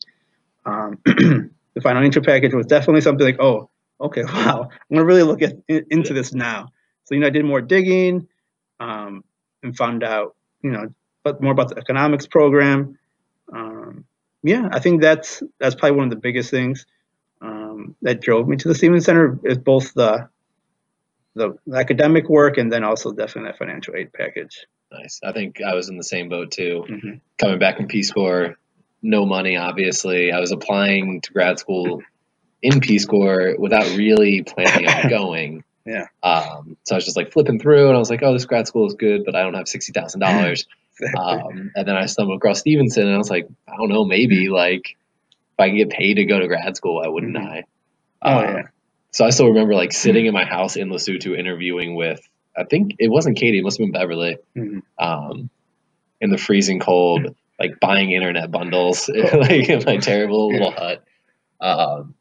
Um, 0.64 0.98
the 1.80 1.88
financial 1.88 2.22
package 2.22 2.54
was 2.54 2.66
definitely 2.66 3.00
something 3.00 3.26
like, 3.26 3.40
oh, 3.40 3.70
okay, 4.00 4.24
wow, 4.34 4.68
I'm 4.70 4.94
gonna 4.94 5.04
really 5.04 5.22
look 5.22 5.42
at 5.42 5.54
in, 5.68 5.86
into 5.90 6.14
this 6.14 6.32
now. 6.32 6.68
So 7.04 7.14
you 7.14 7.20
know, 7.20 7.26
I 7.26 7.30
did 7.30 7.44
more 7.44 7.60
digging 7.60 8.28
um, 8.78 9.24
and 9.62 9.76
found 9.76 10.04
out, 10.04 10.36
you 10.62 10.70
know, 10.70 10.92
but 11.22 11.42
more 11.42 11.52
about 11.52 11.70
the 11.70 11.78
economics 11.78 12.26
program. 12.26 12.98
Um, 13.52 14.04
yeah, 14.42 14.68
I 14.72 14.78
think 14.78 15.02
that's 15.02 15.42
that's 15.58 15.74
probably 15.74 15.96
one 15.96 16.04
of 16.04 16.10
the 16.10 16.20
biggest 16.20 16.50
things 16.50 16.86
um, 17.40 17.96
that 18.02 18.20
drove 18.20 18.48
me 18.48 18.56
to 18.56 18.68
the 18.68 18.74
Stevens 18.74 19.04
Center 19.04 19.38
is 19.44 19.58
both 19.58 19.92
the 19.94 20.28
the 21.34 21.56
academic 21.74 22.28
work 22.28 22.58
and 22.58 22.72
then 22.72 22.84
also 22.84 23.12
definitely 23.12 23.50
that 23.50 23.58
financial 23.58 23.94
aid 23.94 24.12
package. 24.12 24.66
Nice. 24.92 25.20
I 25.22 25.32
think 25.32 25.60
I 25.62 25.75
was 25.75 25.88
in 25.88 25.96
the 25.96 26.04
same 26.04 26.28
boat 26.28 26.50
too. 26.50 26.84
hmm 26.87 27.10
Coming 27.38 27.58
back 27.58 27.76
from 27.76 27.87
Peace 27.87 28.10
Corps, 28.10 28.56
no 29.02 29.26
money, 29.26 29.57
obviously. 29.57 30.33
I 30.33 30.40
was 30.40 30.52
applying 30.52 31.21
to 31.23 31.33
grad 31.33 31.59
school 31.59 32.02
in 32.62 32.80
Peace 32.80 33.07
Corps 33.07 33.57
without 33.59 33.97
really 33.97 34.42
planning 34.42 34.88
on 34.88 35.09
going. 35.09 35.64
Yeah. 35.87 36.07
Um, 36.23 36.76
so 36.85 36.95
I 36.95 36.99
was 36.99 37.04
just 37.04 37.16
like 37.16 37.33
flipping 37.33 37.59
through, 37.59 37.87
and 37.88 37.97
I 37.97 37.99
was 37.99 38.11
like, 38.11 38.23
"Oh, 38.23 38.33
this 38.33 38.45
grad 38.45 38.66
school 38.69 38.87
is 38.87 38.95
good, 38.95 39.25
but 39.25 39.35
I 39.35 39.42
don't 39.42 39.54
have 39.54 39.69
sixty 39.69 39.92
thousand 39.92 40.21
dollars." 40.21 40.66
Um, 41.16 41.71
and 41.75 41.88
then 41.88 41.97
I 41.97 42.04
stumbled 42.04 42.37
across 42.37 42.61
Stevenson, 42.61 43.07
and 43.07 43.14
I 43.14 43.16
was 43.16 43.30
like, 43.30 43.49
"I 43.66 43.75
don't 43.78 43.88
know, 43.88 44.04
maybe 44.04 44.50
like 44.50 44.83
if 44.90 45.59
I 45.59 45.69
can 45.69 45.78
get 45.78 45.88
paid 45.88 46.14
to 46.16 46.26
go 46.26 46.38
to 46.38 46.47
grad 46.47 46.76
school, 46.76 46.97
why 46.97 47.09
wouldn't 47.09 47.38
Mhm. 47.38 47.42
I?" 47.42 47.64
oh 48.21 48.37
Um, 48.38 48.45
yeah. 48.45 48.62
So 49.11 49.25
I 49.25 49.30
still 49.30 49.47
remember 49.49 49.75
like 49.75 49.92
sitting 49.95 50.26
in 50.26 50.35
my 50.40 50.45
house 50.45 50.76
in 50.76 50.90
Lesotho 50.90 51.38
interviewing 51.38 51.95
with 51.95 52.21
I 52.54 52.64
think 52.64 52.97
it 52.99 53.09
wasn't 53.09 53.38
Katie, 53.38 53.61
it 53.61 53.62
must 53.62 53.78
have 53.78 53.87
been 53.87 53.92
Beverly, 53.92 54.37
Mhm. 54.54 54.83
um, 54.99 55.49
in 56.21 56.28
the 56.28 56.37
freezing 56.37 56.80
cold, 56.80 57.35
like 57.61 57.79
buying 57.81 58.11
internet 58.11 58.50
bundles, 58.50 59.09
like 59.35 59.69
in 59.69 59.85
my 59.85 59.99
terrible 59.99 60.49
little 60.49 60.73
hut, 60.73 61.05
um, 61.61 62.14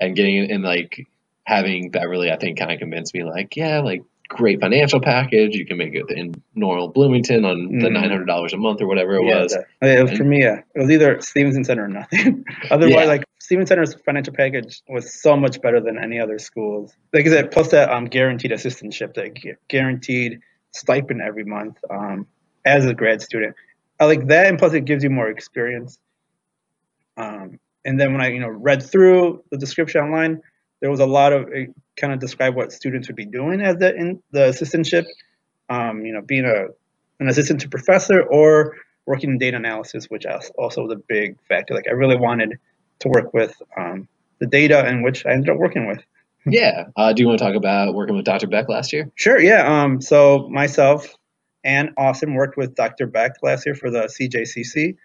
and 0.00 0.14
getting 0.14 0.36
in 0.36 0.50
and 0.50 0.62
like 0.64 1.06
having 1.44 1.90
Beverly, 1.90 2.30
I 2.30 2.36
think, 2.36 2.58
kind 2.58 2.70
of 2.72 2.78
convinced 2.78 3.14
me 3.14 3.24
like, 3.24 3.56
yeah, 3.56 3.80
like 3.80 4.02
great 4.28 4.60
financial 4.60 5.00
package, 5.00 5.54
you 5.54 5.66
can 5.66 5.76
make 5.76 5.94
it 5.94 6.10
in 6.10 6.34
normal 6.54 6.88
Bloomington 6.88 7.44
on 7.44 7.78
the 7.78 7.88
Mhm. 7.88 7.92
nine 7.92 8.08
hundred 8.10 8.26
dollars 8.26 8.52
a 8.54 8.56
month 8.56 8.80
or 8.80 8.86
whatever 8.86 9.16
it 9.16 9.26
yeah, 9.26 9.42
was. 9.42 9.52
that- 9.80 9.98
it 9.98 10.02
was 10.02 10.12
for 10.12 10.24
me. 10.24 10.42
Yeah, 10.42 10.60
it 10.74 10.80
was 10.80 10.90
either 10.90 11.20
Stevenson 11.20 11.64
Center 11.64 11.84
or 11.84 11.88
nothing. 11.88 12.44
Otherwise, 12.70 12.94
Yeah. 12.94 13.04
like 13.04 13.24
Stevenson 13.38 13.66
Center's 13.76 13.94
financial 14.06 14.32
package 14.32 14.80
was 14.88 15.20
so 15.22 15.36
much 15.36 15.60
better 15.60 15.78
than 15.80 16.02
any 16.02 16.18
other 16.18 16.38
schools. 16.38 16.94
Like 17.12 17.26
I 17.26 17.30
said, 17.30 17.50
plus 17.50 17.70
that 17.72 17.90
um, 17.90 18.06
guaranteed 18.06 18.50
assistantship, 18.52 19.12
that 19.14 19.40
gu- 19.40 19.56
guaranteed 19.68 20.40
stipend 20.72 21.20
every 21.20 21.44
month 21.44 21.76
um, 21.90 22.26
as 22.64 22.86
a 22.86 22.94
grad 22.94 23.20
student. 23.20 23.54
I 24.00 24.06
like 24.06 24.26
that, 24.28 24.46
and 24.46 24.58
plus 24.58 24.74
it 24.74 24.84
gives 24.84 25.04
you 25.04 25.10
more 25.10 25.28
experience. 25.28 25.98
Um, 27.16 27.60
and 27.84 28.00
then 28.00 28.12
when 28.12 28.20
I 28.20 28.28
you 28.28 28.40
know 28.40 28.48
read 28.48 28.82
through 28.82 29.44
the 29.50 29.58
description 29.58 30.00
online, 30.02 30.42
there 30.80 30.90
was 30.90 31.00
a 31.00 31.06
lot 31.06 31.32
of 31.32 31.48
it 31.52 31.70
kind 31.96 32.12
of 32.12 32.18
describe 32.18 32.56
what 32.56 32.72
students 32.72 33.08
would 33.08 33.16
be 33.16 33.26
doing 33.26 33.60
as 33.60 33.76
the 33.76 33.94
in 33.94 34.22
the 34.32 34.40
assistantship. 34.40 35.04
Um, 35.68 36.04
you 36.04 36.12
know, 36.12 36.20
being 36.20 36.44
a 36.44 36.66
an 37.20 37.28
assistant 37.28 37.60
to 37.60 37.68
professor 37.68 38.22
or 38.22 38.76
working 39.06 39.30
in 39.30 39.38
data 39.38 39.56
analysis, 39.56 40.06
which 40.06 40.26
also 40.58 40.82
was 40.82 40.92
a 40.92 41.00
big 41.08 41.36
factor. 41.48 41.74
Like 41.74 41.86
I 41.88 41.92
really 41.92 42.16
wanted 42.16 42.58
to 43.00 43.08
work 43.08 43.32
with 43.34 43.54
um, 43.76 44.08
the 44.40 44.46
data, 44.46 44.84
and 44.84 45.04
which 45.04 45.24
I 45.26 45.32
ended 45.32 45.50
up 45.50 45.58
working 45.58 45.86
with. 45.86 46.02
Yeah. 46.46 46.86
Uh, 46.96 47.12
do 47.12 47.22
you 47.22 47.28
want 47.28 47.38
to 47.38 47.44
talk 47.44 47.54
about 47.54 47.94
working 47.94 48.16
with 48.16 48.24
Dr. 48.24 48.46
Beck 48.46 48.68
last 48.68 48.92
year? 48.92 49.10
Sure. 49.14 49.40
Yeah. 49.40 49.82
Um. 49.82 50.00
So 50.00 50.48
myself 50.50 51.14
and 51.64 51.90
Austin 51.96 52.34
worked 52.34 52.56
with 52.56 52.74
Dr. 52.74 53.06
Beck 53.06 53.36
last 53.42 53.66
year 53.66 53.74
for 53.74 53.90
the 53.90 54.02
CJCC, 54.02 54.96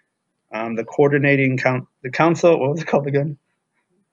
um, 0.52 0.76
the 0.76 0.84
coordinating 0.84 1.56
count, 1.56 1.86
the 2.02 2.10
council. 2.10 2.60
What 2.60 2.72
was 2.72 2.82
it 2.82 2.86
called 2.86 3.06
again? 3.06 3.38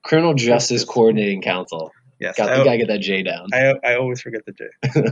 Criminal 0.02 0.34
Justice 0.34 0.84
Coordinating 0.84 1.42
Council. 1.42 1.92
Yes. 2.20 2.36
Got, 2.36 2.50
I, 2.50 2.64
gotta 2.64 2.78
get 2.78 2.88
that 2.88 3.00
J 3.00 3.22
down. 3.22 3.48
I, 3.52 3.74
I 3.84 3.96
always 3.96 4.20
forget 4.20 4.42
the 4.44 4.52
J 4.52 4.64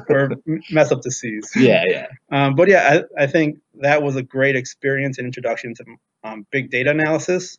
or 0.09 0.31
mess 0.71 0.91
up 0.91 1.03
the 1.03 1.13
C's. 1.13 1.53
yeah, 1.55 1.85
yeah. 1.87 2.07
Um, 2.33 2.55
but 2.55 2.69
yeah, 2.69 3.03
I, 3.19 3.25
I 3.25 3.27
think 3.27 3.59
that 3.81 4.03
was 4.03 4.17
a 4.17 4.23
great 4.23 4.57
experience 4.57 5.19
and 5.19 5.27
introduction 5.27 5.75
to 5.75 5.85
um, 6.25 6.47
big 6.51 6.71
data 6.71 6.91
analysis, 6.91 7.59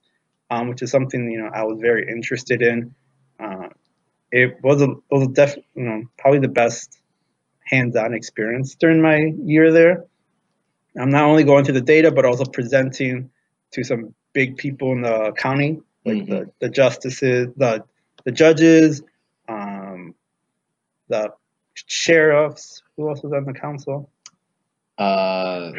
um, 0.50 0.67
which 0.67 0.81
is 0.81 0.91
something 0.91 1.31
you 1.31 1.38
know 1.38 1.50
I 1.53 1.63
was 1.63 1.79
very 1.79 2.10
interested 2.10 2.62
in. 2.62 2.93
Uh, 3.39 3.69
it 4.31 4.57
was 4.63 4.81
a 4.81 4.89
it 4.89 5.12
was 5.12 5.24
a 5.24 5.31
def, 5.31 5.55
you 5.75 5.84
know 5.84 6.03
probably 6.17 6.39
the 6.39 6.50
best 6.50 7.00
hands-on 7.67 8.13
experience 8.13 8.75
during 8.75 9.01
my 9.01 9.17
year 9.43 9.71
there. 9.71 10.05
I'm 11.00 11.09
not 11.12 11.25
only 11.25 11.43
going 11.43 11.63
through 11.65 11.75
the 11.75 11.81
data, 11.81 12.12
but 12.12 12.25
also 12.25 12.45
presenting 12.45 13.29
to 13.74 13.83
some 13.83 14.15
big 14.33 14.57
people 14.57 14.93
in 14.93 15.01
the 15.01 15.33
county, 15.38 15.81
like 16.05 16.17
Mhm. 16.24 16.27
the, 16.29 16.51
the 16.59 16.69
justices, 16.69 17.50
the 17.55 17.83
the 18.24 18.31
judges, 18.31 19.03
um, 19.47 20.15
the 21.07 21.31
sheriffs. 21.75 22.81
Who 22.95 23.07
else 23.09 23.21
was 23.24 23.31
on 23.31 23.45
the 23.45 23.53
council? 23.53 24.09
Uh, 24.97 25.71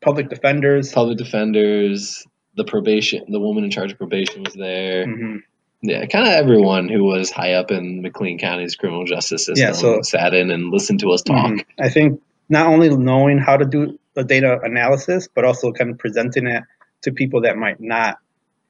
Public 0.00 0.28
defenders. 0.28 0.92
public 0.92 1.18
defenders, 1.18 2.24
the 2.56 2.64
probation, 2.64 3.30
the 3.30 3.40
woman 3.40 3.64
in 3.64 3.70
charge 3.70 3.92
of 3.92 3.98
probation 3.98 4.42
was 4.44 4.54
there. 4.54 5.06
Mhm. 5.06 5.42
Yeah, 5.80 6.06
kind 6.06 6.26
of 6.26 6.32
everyone 6.32 6.88
who 6.88 7.04
was 7.04 7.30
high 7.30 7.52
up 7.54 7.70
in 7.70 8.02
McLean 8.02 8.38
County's 8.38 8.74
criminal 8.74 9.04
justice 9.04 9.46
system 9.46 9.62
Yeah, 9.68 9.72
so- 9.72 10.02
sat 10.02 10.34
in 10.34 10.50
and 10.50 10.70
listened 10.72 11.00
to 11.00 11.10
us 11.12 11.22
talk. 11.22 11.52
Mhm. 11.52 11.64
I 11.78 11.88
think 11.88 12.20
not 12.48 12.66
only 12.66 12.88
knowing 12.96 13.38
how 13.38 13.56
to 13.56 13.64
do 13.64 13.98
the 14.14 14.24
data 14.24 14.58
analysis, 14.62 15.28
but 15.32 15.44
also 15.44 15.70
kind 15.72 15.90
of 15.90 15.98
presenting 15.98 16.46
it 16.48 16.64
to 17.02 17.12
people 17.12 17.42
that 17.42 17.56
might 17.56 17.80
not, 17.80 18.18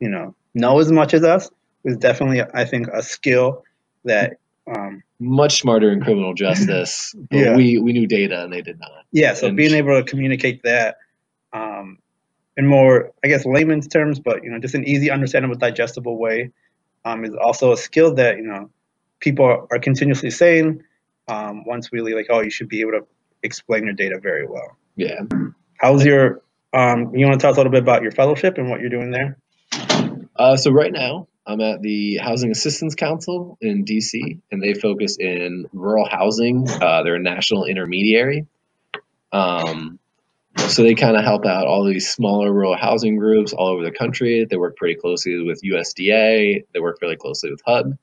you 0.01 0.09
know, 0.11 0.35
know 0.55 0.79
as 0.81 0.93
much 0.93 1.15
as 1.15 1.25
us 1.25 1.49
was 1.83 1.97
definitely, 1.97 2.43
I 2.53 2.65
think, 2.67 2.89
a 2.89 3.03
skill 3.03 3.65
that, 4.05 4.37
um, 4.67 5.03
Much 5.21 5.61
smarter 5.63 5.91
in 5.91 6.03
criminal 6.03 6.35
justice, 6.45 7.15
but 7.31 7.39
Yeah. 7.39 7.57
we 7.57 7.79
we 7.79 7.93
knew 7.95 8.07
data 8.07 8.43
and 8.45 8.53
they 8.53 8.61
did 8.61 8.79
not. 8.79 9.05
yeah. 9.13 9.33
So 9.33 9.47
And 9.49 9.57
being 9.57 9.73
able 9.75 9.97
to 9.97 10.05
communicate 10.09 10.63
that 10.65 10.99
um, 11.55 11.99
in 12.59 12.67
more, 12.67 13.13
I 13.25 13.29
guess, 13.29 13.47
layman's 13.47 13.89
terms, 13.89 14.21
but 14.21 14.45
you 14.45 14.51
know, 14.51 14.59
just 14.59 14.75
an 14.75 14.85
easy, 14.87 15.11
understandable, 15.11 15.55
digestible 15.57 16.19
way, 16.19 16.51
um, 17.05 17.25
is 17.25 17.35
also 17.35 17.73
a 17.73 17.77
skill 17.77 18.15
that 18.15 18.37
you 18.37 18.45
know 18.45 18.71
people 19.21 19.45
are, 19.45 19.67
are 19.71 19.79
continuously 19.79 20.31
saying. 20.31 20.83
Um, 21.29 21.65
once 21.65 21.93
really 21.93 22.15
like, 22.15 22.27
oh, 22.31 22.41
you 22.41 22.51
should 22.51 22.69
be 22.69 22.81
able 22.81 22.93
to 22.93 23.07
explain 23.43 23.85
your 23.85 23.93
data 23.93 24.19
very 24.19 24.47
well. 24.47 24.77
Yeah. 24.97 25.21
How's 25.77 26.05
your 26.05 26.43
um 26.73 27.15
you 27.15 27.27
want 27.27 27.39
to 27.39 27.43
tell 27.43 27.51
us 27.51 27.57
a 27.57 27.61
little 27.61 27.73
bit 27.73 27.83
about 27.83 28.03
your 28.03 28.13
fellowship 28.13 28.59
and 28.59 28.71
what 28.71 28.81
you're 28.81 28.91
doing 28.91 29.11
there? 29.11 29.39
Uh, 30.37 30.57
so 30.57 30.71
right 30.71 30.93
now, 30.93 31.27
I'm 31.47 31.61
at 31.61 31.83
the 31.83 32.19
Housing 32.19 32.51
Assistance 32.51 32.95
Council 32.95 33.59
in 33.61 33.85
DC, 33.85 34.39
and 34.53 34.63
they 34.63 34.75
focus 34.75 35.17
in 35.19 35.67
rural 35.73 36.07
housing. 36.09 36.69
Uh, 36.69 37.03
they're 37.03 37.17
a 37.17 37.21
national 37.21 37.65
intermediary. 37.65 38.47
Um, 39.33 39.98
so 40.69 40.83
they 40.83 40.95
kind 40.95 41.17
of 41.17 41.25
help 41.25 41.45
out 41.45 41.67
all 41.67 41.85
these 41.85 42.09
smaller 42.09 42.53
rural 42.53 42.77
housing 42.77 43.17
groups 43.17 43.53
all 43.53 43.69
over 43.69 43.83
the 43.83 43.91
country. 43.91 44.47
They 44.49 44.57
work 44.57 44.77
pretty 44.77 44.95
closely 44.95 45.43
with 45.43 45.63
USDA. 45.63 46.65
They 46.73 46.81
work 46.81 46.99
really 47.03 47.17
closely 47.17 47.51
with 47.51 47.61
HUD. 47.67 47.99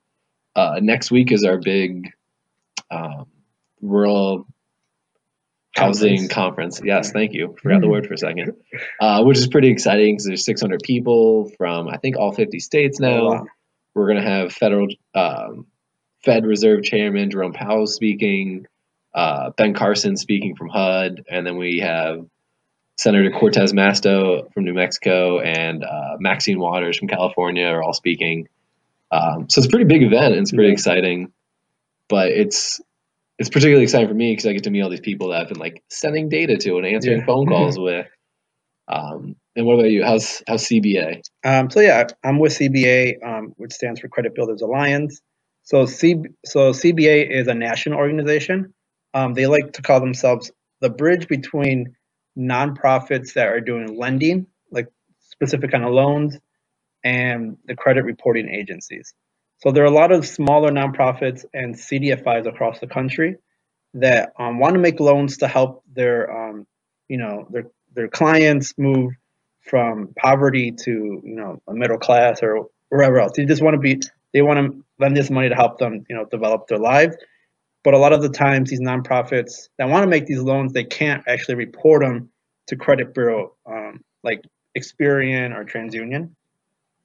Uh, 0.54 0.80
next 0.82 1.10
week 1.10 1.32
is 1.32 1.44
our 1.44 1.58
big 1.58 2.10
um, 2.90 3.26
rural 3.80 4.46
housing 5.76 6.28
conference. 6.28 6.80
Yes, 6.82 7.12
thank 7.12 7.34
you. 7.34 7.54
Forgot 7.62 7.82
the 7.82 7.88
word 7.88 8.06
for 8.06 8.14
a 8.14 8.18
second. 8.18 8.52
Uh, 9.00 9.22
which 9.22 9.38
is 9.38 9.46
pretty 9.46 9.68
exciting 9.68 10.14
because 10.14 10.26
there's 10.26 10.44
600 10.44 10.80
people 10.82 11.50
from 11.58 11.88
I 11.88 11.98
think 11.98 12.16
all 12.16 12.32
50 12.32 12.58
states 12.60 12.98
now. 12.98 13.20
Oh, 13.20 13.28
wow. 13.28 13.46
We're 13.94 14.08
gonna 14.08 14.22
have 14.22 14.52
federal 14.52 14.88
um, 15.14 15.66
Fed 16.24 16.44
Reserve 16.44 16.82
Chairman 16.82 17.30
Jerome 17.30 17.52
Powell 17.52 17.86
speaking, 17.86 18.66
uh, 19.14 19.50
Ben 19.50 19.74
Carson 19.74 20.16
speaking 20.16 20.54
from 20.56 20.68
HUD, 20.68 21.24
and 21.30 21.46
then 21.46 21.56
we 21.56 21.78
have 21.78 22.26
Senator 22.98 23.30
Cortez 23.30 23.72
Masto 23.72 24.52
from 24.52 24.64
New 24.64 24.74
Mexico 24.74 25.40
and 25.40 25.84
uh, 25.84 26.16
Maxine 26.18 26.58
Waters 26.58 26.98
from 26.98 27.08
California 27.08 27.66
are 27.66 27.82
all 27.82 27.92
speaking. 27.92 28.48
Um, 29.10 29.48
so 29.48 29.58
it's 29.58 29.66
a 29.66 29.70
pretty 29.70 29.84
big 29.84 30.02
event 30.02 30.32
and 30.32 30.42
it's 30.42 30.50
pretty 30.52 30.68
Yeah. 30.68 30.72
exciting. 30.74 31.32
But 32.08 32.28
it's 32.30 32.80
it's 33.38 33.50
particularly 33.50 33.82
exciting 33.82 34.08
for 34.08 34.14
me 34.14 34.32
because 34.32 34.46
I 34.46 34.52
get 34.54 34.64
to 34.64 34.70
meet 34.70 34.80
all 34.80 34.88
these 34.88 35.00
people 35.00 35.28
that 35.28 35.42
I've 35.42 35.48
been 35.48 35.58
like 35.58 35.82
sending 35.90 36.28
data 36.30 36.56
to 36.56 36.76
and 36.78 36.86
answering 36.86 37.18
Yeah. 37.20 37.26
phone 37.26 37.46
calls 37.46 37.78
with. 37.78 38.06
Um, 38.88 39.36
and 39.56 39.66
what 39.66 39.74
about 39.74 39.90
you? 39.90 40.04
How's 40.04 40.42
how's 40.46 40.64
CBA? 40.66 41.20
Um, 41.44 41.68
so 41.70 41.80
yeah, 41.80 42.06
I'm 42.24 42.38
with 42.38 42.52
CBA, 42.52 43.16
um, 43.22 43.52
which 43.56 43.72
stands 43.72 44.00
for 44.00 44.08
Credit 44.08 44.34
Builders 44.34 44.62
Alliance. 44.62 45.20
So 45.64 45.84
C 45.86 46.16
so 46.44 46.72
CBA 46.72 47.28
is 47.30 47.48
a 47.48 47.54
national 47.54 47.98
organization. 47.98 48.72
Um, 49.12 49.34
they 49.34 49.46
like 49.46 49.72
to 49.74 49.82
call 49.82 50.00
themselves 50.00 50.50
the 50.80 50.90
bridge 50.90 51.26
between 51.28 51.95
nonprofits 52.36 53.34
that 53.34 53.48
are 53.48 53.60
doing 53.60 53.98
lending, 53.98 54.46
like 54.70 54.88
specific 55.20 55.72
kind 55.72 55.84
of 55.84 55.92
loans, 55.92 56.38
and 57.04 57.56
the 57.66 57.74
credit 57.76 58.04
reporting 58.04 58.48
agencies. 58.48 59.14
So 59.58 59.72
there 59.72 59.84
are 59.84 59.86
a 59.86 59.90
lot 59.90 60.12
of 60.12 60.26
smaller 60.26 60.70
nonprofits 60.70 61.44
and 61.54 61.74
CDFIs 61.74 62.46
across 62.46 62.78
the 62.78 62.86
country 62.86 63.36
that 63.94 64.32
um, 64.38 64.58
want 64.58 64.74
to 64.74 64.80
make 64.80 65.00
loans 65.00 65.38
to 65.38 65.48
help 65.48 65.82
their, 65.90 66.30
um, 66.30 66.66
you 67.08 67.16
know, 67.16 67.46
their 67.50 67.64
their 67.94 68.08
clients 68.08 68.74
move 68.76 69.12
from 69.62 70.14
poverty 70.16 70.70
to 70.70 70.90
you 71.24 71.34
know 71.34 71.60
a 71.66 71.74
middle 71.74 71.98
class 71.98 72.42
or 72.42 72.66
wherever 72.88 73.18
else. 73.18 73.32
They 73.36 73.44
just 73.44 73.62
want 73.62 73.74
to 73.74 73.80
be 73.80 74.00
they 74.32 74.42
want 74.42 74.58
to 74.58 74.84
lend 74.98 75.16
this 75.16 75.30
money 75.30 75.48
to 75.48 75.54
help 75.54 75.78
them 75.78 76.04
you 76.08 76.16
know 76.16 76.26
develop 76.26 76.68
their 76.68 76.78
lives. 76.78 77.16
But 77.86 77.94
a 77.94 77.98
lot 77.98 78.12
of 78.12 78.20
the 78.20 78.28
times 78.28 78.68
these 78.68 78.80
nonprofits 78.80 79.68
that 79.78 79.88
want 79.88 80.02
to 80.02 80.08
make 80.08 80.26
these 80.26 80.40
loans 80.40 80.72
they 80.72 80.82
can't 80.82 81.22
actually 81.28 81.54
report 81.54 82.02
them 82.02 82.30
to 82.66 82.74
credit 82.74 83.14
bureau 83.14 83.54
um, 83.64 84.02
like 84.24 84.42
Experian 84.76 85.56
or 85.56 85.64
TransUnion. 85.64 86.30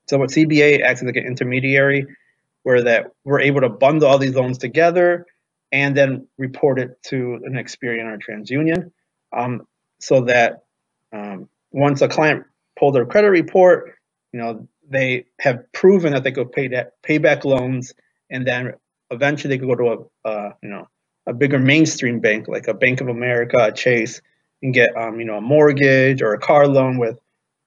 So 0.09 0.17
what 0.17 0.31
CBA 0.31 0.81
acts 0.81 1.01
as 1.01 1.05
like 1.05 1.17
an 1.17 1.27
intermediary 1.27 2.07
where 2.63 2.81
that 2.81 3.11
we're 3.23 3.41
able 3.41 3.61
to 3.61 3.69
bundle 3.69 4.07
all 4.07 4.17
these 4.17 4.33
loans 4.33 4.57
together 4.57 5.27
and 5.71 5.95
then 5.95 6.27
report 6.39 6.79
it 6.79 6.97
to 7.09 7.35
an 7.45 7.53
Experian 7.53 8.05
or 8.05 8.17
TransUnion, 8.17 8.91
um, 9.33 9.67
so 9.99 10.21
that 10.21 10.63
um, 11.13 11.47
once 11.71 12.01
a 12.01 12.07
client 12.07 12.43
pulls 12.75 12.95
their 12.95 13.05
credit 13.05 13.29
report, 13.29 13.99
you 14.33 14.39
know 14.39 14.67
they 14.89 15.25
have 15.41 15.71
proven 15.73 16.13
that 16.13 16.23
they 16.23 16.31
could 16.31 16.51
pay 16.51 16.69
that 16.69 16.99
pay 17.03 17.19
back 17.19 17.45
loans, 17.45 17.93
and 18.31 18.47
then 18.47 18.73
eventually 19.11 19.55
they 19.55 19.59
could 19.59 19.67
go 19.67 19.75
to 19.75 20.29
a 20.29 20.53
you 20.63 20.69
know 20.69 20.87
a 21.27 21.33
bigger 21.33 21.59
mainstream 21.59 22.19
bank 22.19 22.47
like 22.47 22.67
a 22.67 22.73
Bank 22.73 23.01
of 23.01 23.07
America, 23.07 23.57
a 23.59 23.71
Chase, 23.71 24.21
and 24.63 24.73
get 24.73 24.95
um, 24.95 25.19
you 25.19 25.25
know 25.25 25.37
a 25.37 25.41
mortgage 25.41 26.21
or 26.21 26.33
a 26.33 26.39
car 26.39 26.67
loan 26.67 26.97
with 26.97 27.19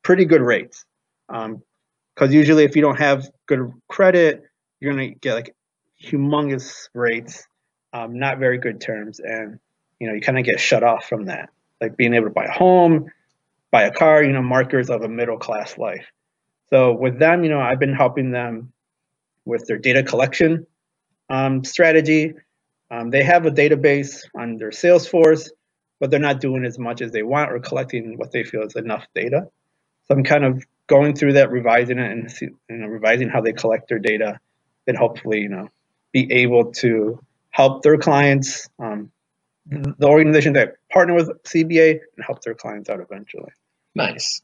pretty 0.02 0.24
good 0.24 0.40
rates. 0.40 0.84
Because 1.28 2.32
usually, 2.32 2.64
if 2.64 2.74
you 2.76 2.82
don't 2.82 2.98
have 2.98 3.28
good 3.46 3.72
credit, 3.88 4.42
you're 4.80 4.92
gonna 4.92 5.10
get 5.10 5.34
like 5.34 5.54
humongous 6.02 6.88
rates, 6.94 7.46
um, 7.92 8.18
not 8.18 8.38
very 8.38 8.58
good 8.58 8.80
terms, 8.80 9.20
and 9.20 9.58
you 10.00 10.08
know 10.08 10.14
you 10.14 10.20
kind 10.20 10.38
of 10.38 10.44
get 10.44 10.58
shut 10.58 10.82
off 10.82 11.08
from 11.08 11.26
that. 11.26 11.50
Like 11.80 11.96
being 11.96 12.14
able 12.14 12.26
to 12.26 12.32
buy 12.32 12.46
a 12.46 12.52
home, 12.52 13.10
buy 13.70 13.82
a 13.82 13.92
car, 13.92 14.22
you 14.22 14.32
know, 14.32 14.42
markers 14.42 14.90
of 14.90 15.02
a 15.02 15.08
middle 15.08 15.38
class 15.38 15.76
life. 15.76 16.06
So 16.70 16.92
with 16.92 17.18
them, 17.18 17.44
you 17.44 17.50
know, 17.50 17.60
I've 17.60 17.78
been 17.78 17.94
helping 17.94 18.30
them 18.30 18.72
with 19.44 19.66
their 19.66 19.76
data 19.76 20.02
collection 20.02 20.66
um, 21.30 21.64
strategy. 21.64 22.34
Um, 22.90 23.10
they 23.10 23.24
have 23.24 23.46
a 23.46 23.50
database 23.50 24.22
on 24.36 24.56
their 24.56 24.70
Salesforce, 24.70 25.50
but 26.00 26.10
they're 26.10 26.20
not 26.20 26.40
doing 26.40 26.64
as 26.64 26.78
much 26.78 27.00
as 27.00 27.12
they 27.12 27.22
want 27.22 27.50
or 27.52 27.58
collecting 27.60 28.16
what 28.18 28.30
they 28.32 28.44
feel 28.44 28.62
is 28.62 28.76
enough 28.76 29.06
data. 29.14 29.48
So 30.06 30.14
I'm 30.14 30.22
kind 30.24 30.44
of 30.44 30.64
going 30.86 31.14
through 31.14 31.34
that, 31.34 31.50
revising 31.50 31.98
it, 31.98 32.10
and 32.10 32.30
see, 32.30 32.46
you 32.68 32.76
know, 32.76 32.86
revising 32.86 33.28
how 33.30 33.40
they 33.40 33.52
collect 33.52 33.88
their 33.88 33.98
data, 33.98 34.38
and 34.86 34.96
hopefully, 34.96 35.40
you 35.40 35.48
know, 35.48 35.68
be 36.12 36.30
able 36.32 36.72
to 36.72 37.18
help 37.50 37.82
their 37.82 37.96
clients, 37.96 38.68
um, 38.78 39.10
the 39.66 40.06
organization 40.06 40.52
that 40.52 40.74
partner 40.92 41.14
with 41.14 41.30
CBA, 41.44 41.92
and 41.92 42.24
help 42.24 42.42
their 42.42 42.54
clients 42.54 42.90
out 42.90 43.00
eventually. 43.00 43.50
Nice. 43.94 44.42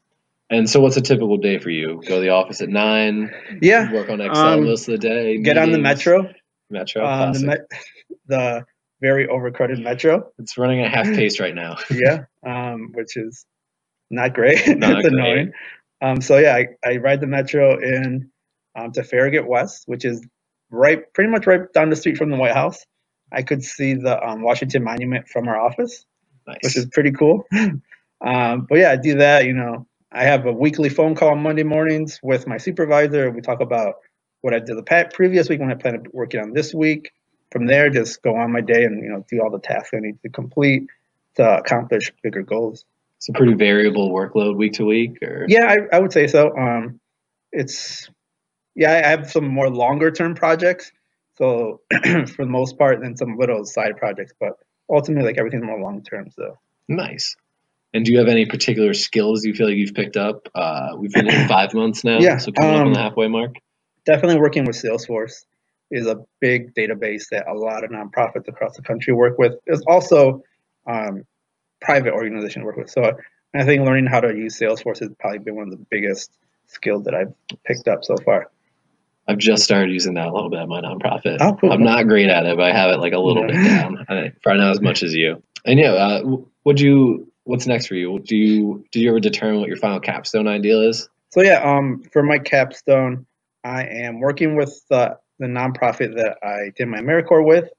And 0.49 0.69
so, 0.69 0.81
what's 0.81 0.97
a 0.97 1.01
typical 1.01 1.37
day 1.37 1.59
for 1.59 1.69
you? 1.69 2.01
Go 2.07 2.15
to 2.15 2.21
the 2.21 2.29
office 2.29 2.59
at 2.61 2.69
nine. 2.69 3.31
Yeah, 3.61 3.93
Work 3.93 4.09
on 4.09 4.19
Excel 4.19 4.47
Um, 4.47 4.65
most 4.65 4.87
of 4.89 4.99
the 4.99 5.07
day. 5.07 5.37
get 5.37 5.57
on 5.57 5.71
the 5.71 5.77
metro, 5.79 6.33
Metro. 6.71 7.05
um, 7.05 7.33
the, 7.33 7.45
met, 7.45 7.59
the 8.27 8.65
very 9.01 9.27
overcrowded 9.27 9.79
metro. 9.79 10.29
It's 10.39 10.57
running 10.57 10.81
at 10.81 10.91
half 10.91 11.05
pace 11.07 11.39
right 11.39 11.55
now. 11.55 11.77
yeah, 11.91 12.25
um, 12.45 12.91
which 12.93 13.17
is 13.17 13.45
not 14.09 14.33
great. 14.33 14.57
Not 14.77 14.99
it's 14.99 15.09
great. 15.09 15.13
annoying. 15.13 15.51
Um, 16.01 16.21
so 16.21 16.37
yeah, 16.37 16.55
I, 16.55 16.67
I 16.87 16.97
ride 16.97 17.21
the 17.21 17.27
metro 17.27 17.79
in 17.79 18.29
um, 18.75 18.91
to 18.93 19.03
Farragut 19.03 19.47
West, 19.47 19.83
which 19.85 20.03
is 20.05 20.25
right, 20.69 21.01
pretty 21.13 21.29
much 21.29 21.45
right 21.47 21.61
down 21.73 21.89
the 21.89 21.95
street 21.95 22.17
from 22.17 22.29
the 22.29 22.37
White 22.37 22.53
House. 22.53 22.83
I 23.31 23.41
could 23.43 23.63
see 23.63 23.93
the 23.93 24.21
um, 24.27 24.41
Washington 24.41 24.83
Monument 24.83 25.27
from 25.29 25.47
our 25.47 25.57
office, 25.59 26.05
Nice. 26.47 26.57
which 26.63 26.75
is 26.77 26.87
pretty 26.87 27.11
cool. 27.11 27.45
um, 27.53 28.65
but 28.69 28.77
yeah, 28.79 28.91
I 28.91 28.97
do 28.97 29.15
that. 29.19 29.45
You 29.45 29.53
know, 29.53 29.87
I 30.11 30.23
have 30.23 30.45
a 30.45 30.51
weekly 30.51 30.89
phone 30.89 31.15
call 31.15 31.29
on 31.29 31.41
Monday 31.41 31.63
mornings 31.63 32.19
with 32.21 32.45
my 32.47 32.57
supervisor. 32.57 33.31
We 33.31 33.39
talk 33.41 33.61
about 33.61 33.95
what 34.41 34.53
I 34.53 34.59
did 34.59 34.75
the 34.77 35.09
previous 35.13 35.49
week, 35.49 35.59
when 35.59 35.71
I 35.71 35.75
plan 35.75 35.95
on 35.95 36.05
working 36.11 36.41
on 36.41 36.53
this 36.53 36.73
week. 36.73 37.11
From 37.51 37.65
there, 37.65 37.89
just 37.89 38.21
go 38.21 38.35
on 38.35 38.51
my 38.51 38.61
day 38.61 38.85
and 38.85 39.03
you 39.03 39.09
know 39.09 39.25
do 39.29 39.41
all 39.41 39.49
the 39.49 39.59
tasks 39.59 39.89
I 39.93 39.99
need 39.99 40.21
to 40.21 40.29
complete 40.29 40.87
to 41.35 41.57
accomplish 41.57 42.11
bigger 42.23 42.43
goals. 42.43 42.85
it's 43.17 43.29
a 43.29 43.33
pretty 43.33 43.53
variable 43.53 44.09
workload 44.09 44.55
week 44.55 44.73
to 44.73 44.85
week, 44.85 45.21
or 45.21 45.45
Yeah, 45.49 45.65
I, 45.65 45.97
I 45.97 45.99
would 45.99 46.13
say 46.13 46.27
so. 46.27 46.55
Um, 46.57 46.99
it's 47.51 48.09
yeah, 48.75 48.91
I 48.91 49.09
have 49.09 49.29
some 49.29 49.47
more 49.47 49.69
longer 49.69 50.11
term 50.11 50.35
projects. 50.35 50.91
So 51.35 51.81
for 52.03 52.45
the 52.45 52.51
most 52.51 52.77
part, 52.77 53.01
then 53.01 53.17
some 53.17 53.37
little 53.37 53.65
side 53.65 53.97
projects, 53.97 54.33
but 54.39 54.53
ultimately, 54.89 55.29
like 55.29 55.37
everything's 55.37 55.63
more 55.63 55.81
long 55.81 56.03
term. 56.03 56.29
So 56.31 56.57
nice. 56.87 57.35
And 57.93 58.05
do 58.05 58.13
you 58.13 58.19
have 58.19 58.29
any 58.29 58.45
particular 58.45 58.93
skills 58.93 59.43
you 59.43 59.53
feel 59.53 59.67
like 59.67 59.75
you've 59.75 59.93
picked 59.93 60.15
up? 60.15 60.47
Uh, 60.55 60.95
we've 60.97 61.11
been 61.11 61.27
in 61.29 61.47
five 61.47 61.73
months 61.73 62.03
now, 62.03 62.19
Yeah, 62.19 62.37
so 62.37 62.51
coming 62.51 62.75
up 62.75 62.81
on 62.81 62.87
um, 62.87 62.93
the 62.93 62.99
halfway 62.99 63.27
mark. 63.27 63.55
Definitely 64.05 64.39
working 64.39 64.65
with 64.65 64.75
Salesforce 64.75 65.45
is 65.91 66.07
a 66.07 66.23
big 66.39 66.73
database 66.73 67.25
that 67.31 67.47
a 67.47 67.53
lot 67.53 67.83
of 67.83 67.91
nonprofits 67.91 68.47
across 68.47 68.75
the 68.75 68.81
country 68.81 69.13
work 69.13 69.37
with. 69.37 69.53
There's 69.65 69.81
also 69.87 70.41
um, 70.87 71.25
private 71.81 72.13
organizations 72.13 72.63
work 72.63 72.77
with. 72.77 72.89
So 72.89 73.17
I 73.53 73.65
think 73.65 73.83
learning 73.85 74.07
how 74.07 74.21
to 74.21 74.29
use 74.29 74.57
Salesforce 74.57 74.99
has 74.99 75.09
probably 75.19 75.39
been 75.39 75.55
one 75.55 75.65
of 75.65 75.71
the 75.71 75.85
biggest 75.89 76.31
skills 76.67 77.03
that 77.03 77.13
I've 77.13 77.33
picked 77.65 77.87
up 77.87 78.03
so 78.05 78.15
far. 78.17 78.49
I've 79.27 79.37
just 79.37 79.63
started 79.63 79.91
using 79.91 80.15
that 80.15 80.27
a 80.27 80.31
little 80.33 80.49
bit 80.49 80.59
at 80.59 80.67
my 80.67 80.81
nonprofit. 80.81 81.37
Oh, 81.41 81.55
cool. 81.59 81.71
I'm 81.71 81.83
not 81.83 82.07
great 82.07 82.29
at 82.29 82.45
it, 82.45 82.57
but 82.57 82.65
I 82.65 82.73
have 82.73 82.89
it 82.91 82.97
like 82.97 83.13
a 83.13 83.19
little 83.19 83.43
bit 83.43 83.53
down. 83.53 84.05
I 84.09 84.21
think 84.21 84.41
probably 84.41 84.61
not 84.61 84.71
as 84.71 84.81
much 84.81 85.03
as 85.03 85.13
you. 85.13 85.41
And 85.65 85.79
yeah, 85.79 85.91
uh, 85.91 86.37
would 86.63 86.79
you? 86.79 87.27
What's 87.43 87.67
next 87.67 87.87
for 87.87 87.95
you? 87.95 88.19
Do 88.19 88.35
you 88.35 88.85
did 88.91 89.01
you 89.01 89.09
ever 89.09 89.19
determine 89.19 89.59
what 89.59 89.67
your 89.67 89.77
final 89.77 89.99
capstone 89.99 90.47
ideal 90.47 90.81
is? 90.81 91.07
So 91.31 91.41
yeah, 91.41 91.61
um, 91.61 92.03
for 92.11 92.23
my 92.23 92.39
capstone, 92.39 93.25
I 93.63 93.83
am 93.83 94.19
working 94.19 94.55
with 94.55 94.81
the, 94.89 95.17
the 95.39 95.45
nonprofit 95.45 96.15
that 96.15 96.37
I 96.43 96.71
did 96.75 96.87
my 96.87 96.99
AmeriCorps 96.99 97.45
with. 97.45 97.69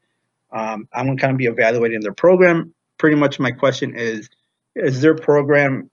Um, 0.53 0.89
I'm 0.93 1.07
gonna 1.07 1.19
kind 1.19 1.33
of 1.33 1.39
be 1.39 1.47
evaluating 1.47 2.01
their 2.01 2.13
program. 2.13 2.75
Pretty 2.99 3.17
much, 3.17 3.41
my 3.41 3.51
question 3.51 3.97
is: 3.97 4.29
Is 4.77 5.01
their 5.01 5.15
program 5.15 5.91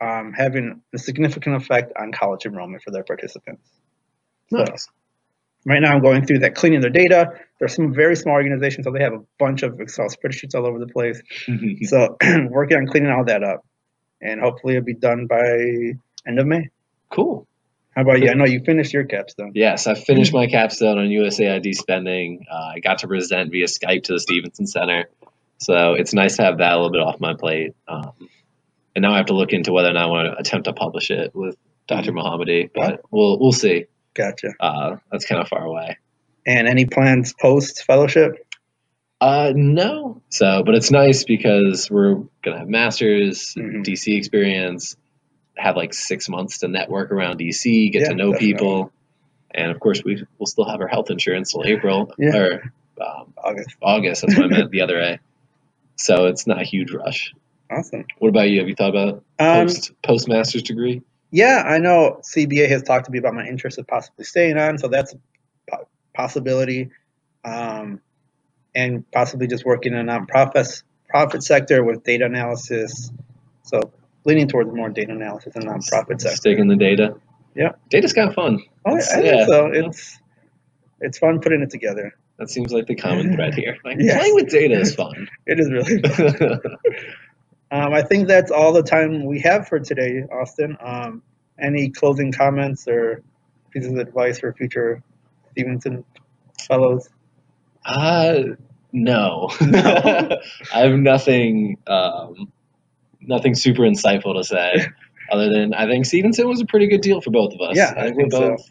um, 0.00 0.32
having 0.32 0.82
a 0.92 0.98
significant 0.98 1.56
effect 1.56 1.92
on 1.98 2.12
college 2.12 2.44
enrollment 2.44 2.82
for 2.82 2.90
their 2.90 3.04
participants? 3.04 3.62
So, 4.50 4.64
right 5.64 5.80
now, 5.80 5.94
I'm 5.94 6.02
going 6.02 6.26
through 6.26 6.40
that, 6.40 6.56
cleaning 6.56 6.80
their 6.80 6.90
data. 6.90 7.32
There's 7.58 7.74
some 7.74 7.94
very 7.94 8.16
small 8.16 8.34
organizations, 8.34 8.84
so 8.84 8.90
they 8.90 9.02
have 9.02 9.14
a 9.14 9.22
bunch 9.38 9.62
of 9.62 9.80
Excel 9.80 10.08
spreadsheets 10.08 10.54
all 10.54 10.66
over 10.66 10.78
the 10.78 10.88
place. 10.88 11.22
So, 11.84 12.16
working 12.50 12.78
on 12.78 12.86
cleaning 12.88 13.10
all 13.10 13.24
that 13.24 13.44
up, 13.44 13.64
and 14.20 14.40
hopefully, 14.40 14.74
it'll 14.74 14.84
be 14.84 14.94
done 14.94 15.26
by 15.26 15.94
end 16.26 16.38
of 16.38 16.46
May. 16.46 16.68
cool. 17.10 17.46
How 17.94 18.02
about 18.02 18.22
you? 18.22 18.30
I 18.30 18.34
know 18.34 18.46
you 18.46 18.60
finished 18.64 18.92
your 18.92 19.04
capstone. 19.04 19.52
Yes, 19.54 19.86
I 19.86 19.94
finished 19.94 20.32
my 20.32 20.46
capstone 20.46 20.98
on 20.98 21.06
USAID 21.08 21.74
spending. 21.74 22.44
Uh, 22.50 22.72
I 22.76 22.80
got 22.80 22.98
to 22.98 23.08
present 23.08 23.50
via 23.52 23.66
Skype 23.66 24.04
to 24.04 24.14
the 24.14 24.20
Stevenson 24.20 24.66
Center, 24.66 25.06
so 25.58 25.92
it's 25.94 26.14
nice 26.14 26.36
to 26.36 26.42
have 26.42 26.58
that 26.58 26.72
a 26.72 26.76
little 26.76 26.90
bit 26.90 27.00
off 27.00 27.20
my 27.20 27.34
plate. 27.34 27.74
Um, 27.86 28.12
and 28.96 29.02
now 29.02 29.12
I 29.12 29.18
have 29.18 29.26
to 29.26 29.34
look 29.34 29.52
into 29.52 29.72
whether 29.72 29.90
or 29.90 29.92
not 29.92 30.04
I 30.04 30.06
want 30.06 30.32
to 30.32 30.38
attempt 30.38 30.64
to 30.66 30.72
publish 30.72 31.10
it 31.10 31.34
with 31.34 31.56
Dr. 31.86 32.12
Mohammadi, 32.12 32.70
but 32.74 33.02
we'll 33.10 33.38
we'll 33.38 33.52
see. 33.52 33.84
Gotcha. 34.14 34.52
Uh, 34.58 34.96
that's 35.10 35.26
kind 35.26 35.40
of 35.40 35.48
far 35.48 35.64
away. 35.64 35.98
And 36.46 36.66
any 36.66 36.86
plans 36.86 37.34
post 37.38 37.84
fellowship? 37.84 38.46
Uh, 39.20 39.52
no. 39.54 40.20
So, 40.30 40.62
but 40.64 40.74
it's 40.74 40.90
nice 40.90 41.24
because 41.24 41.90
we're 41.90 42.16
gonna 42.42 42.58
have 42.58 42.68
masters, 42.68 43.54
Mhm. 43.56 43.84
DC 43.84 44.16
experience, 44.16 44.96
have 45.56 45.76
like 45.76 45.92
six 45.94 46.28
months 46.28 46.58
to 46.58 46.68
network 46.68 47.12
around 47.12 47.38
DC, 47.40 47.92
get 47.92 48.02
Yeah, 48.02 48.08
to 48.08 48.14
know 48.14 48.32
definitely. 48.32 48.52
people, 48.54 48.92
and 49.52 49.70
of 49.70 49.80
course 49.80 50.02
we 50.04 50.24
we'll 50.38 50.46
still 50.46 50.64
have 50.64 50.80
our 50.80 50.88
health 50.88 51.10
insurance 51.10 51.52
till 51.52 51.64
April 51.66 52.12
Yeah. 52.18 52.36
or 52.36 52.72
um, 53.00 53.32
August. 53.36 53.76
August. 53.82 54.22
That's 54.22 54.36
what 54.36 54.46
I 54.46 54.48
meant 54.48 54.70
the 54.70 54.80
other 54.86 54.96
way. 54.96 55.20
So 55.96 56.26
it's 56.26 56.46
not 56.46 56.60
a 56.60 56.64
huge 56.64 56.92
rush. 56.92 57.32
Awesome. 57.70 58.04
What 58.18 58.28
about 58.28 58.50
you? 58.50 58.58
Have 58.60 58.68
you 58.68 58.74
thought 58.74 58.90
about 58.90 59.24
Um, 59.38 59.66
post 59.66 59.92
post 60.02 60.28
master's 60.28 60.62
degree? 60.62 61.02
yeah, 61.30 61.62
I 61.66 61.78
know 61.78 62.20
CBA 62.22 62.68
has 62.68 62.82
talked 62.82 63.06
to 63.06 63.10
me 63.12 63.18
about 63.18 63.34
my 63.34 63.46
interest 63.46 63.78
of 63.78 63.86
possibly 63.86 64.24
staying 64.24 64.58
on, 64.58 64.76
so 64.78 64.88
that's 64.88 65.14
a 65.72 65.78
possibility. 66.14 66.90
Um, 67.44 68.00
and 68.74 69.10
possibly 69.12 69.46
just 69.46 69.64
working 69.64 69.92
in 69.94 70.08
a 70.08 70.12
nonprofit 70.12 70.82
profit 71.08 71.42
sector 71.42 71.82
with 71.84 72.04
data 72.04 72.24
analysis. 72.26 73.10
So 73.64 73.80
leaning 74.24 74.48
towards 74.48 74.72
more 74.72 74.88
data 74.88 75.12
analysis 75.12 75.54
and 75.56 75.64
nonprofit 75.64 76.20
sector. 76.20 76.36
Stick 76.36 76.58
in 76.58 76.68
the 76.68 76.76
data. 76.76 77.14
Yeah. 77.54 77.72
Data's 77.90 78.12
kind 78.12 78.28
of 78.28 78.34
fun. 78.34 78.60
Oh, 78.86 78.92
I 78.94 78.98
It's- 78.98 79.12
think 79.12 79.24
yeah. 79.26 79.46
so. 79.46 79.66
It's 79.66 80.18
it's 81.00 81.18
fun 81.18 81.40
putting 81.40 81.60
it 81.62 81.70
together. 81.70 82.14
That 82.38 82.48
seems 82.50 82.72
like 82.72 82.86
the 82.86 82.94
common 82.94 83.32
thread 83.34 83.54
here. 83.54 83.76
Like 83.84 83.96
Yes. 84.00 84.18
playing 84.18 84.34
with 84.34 84.48
data 84.50 84.74
is 84.80 84.94
fun. 84.94 85.28
It 85.46 85.58
is 85.60 85.70
really 85.70 86.00
fun. 86.02 86.60
Um, 87.70 87.94
I 87.94 88.02
think 88.02 88.28
that's 88.28 88.50
all 88.50 88.70
the 88.74 88.82
time 88.82 89.24
we 89.24 89.40
have 89.40 89.66
for 89.66 89.80
today, 89.80 90.24
Austin. 90.30 90.76
Um, 90.78 91.22
any 91.58 91.88
closing 91.88 92.30
comments 92.30 92.86
or 92.86 93.22
pieces 93.70 93.90
of 93.92 93.96
advice 93.98 94.38
for 94.40 94.52
future 94.52 95.02
Stevenson 95.52 96.04
fellows? 96.68 97.08
Uh, 97.86 98.42
no. 98.92 99.48
I 99.62 100.38
have 100.74 100.98
nothing, 100.98 101.78
um, 101.86 102.52
nothing 103.26 103.54
super 103.54 103.82
insightful 103.82 104.34
to 104.34 104.44
say, 104.44 104.86
other 105.32 105.48
than 105.50 105.74
I 105.74 105.86
think 105.86 106.06
Stevenson 106.06 106.48
was 106.48 106.60
a 106.60 106.66
pretty 106.66 106.86
good 106.88 107.00
deal 107.00 107.20
for 107.20 107.30
both 107.30 107.52
of 107.54 107.60
us. 107.60 107.76
Yeah, 107.76 107.92
I 107.96 108.00
I 108.00 108.02
think 108.04 108.16
think 108.16 108.32
we're 108.32 108.38
so. 108.38 108.48
both. 108.56 108.70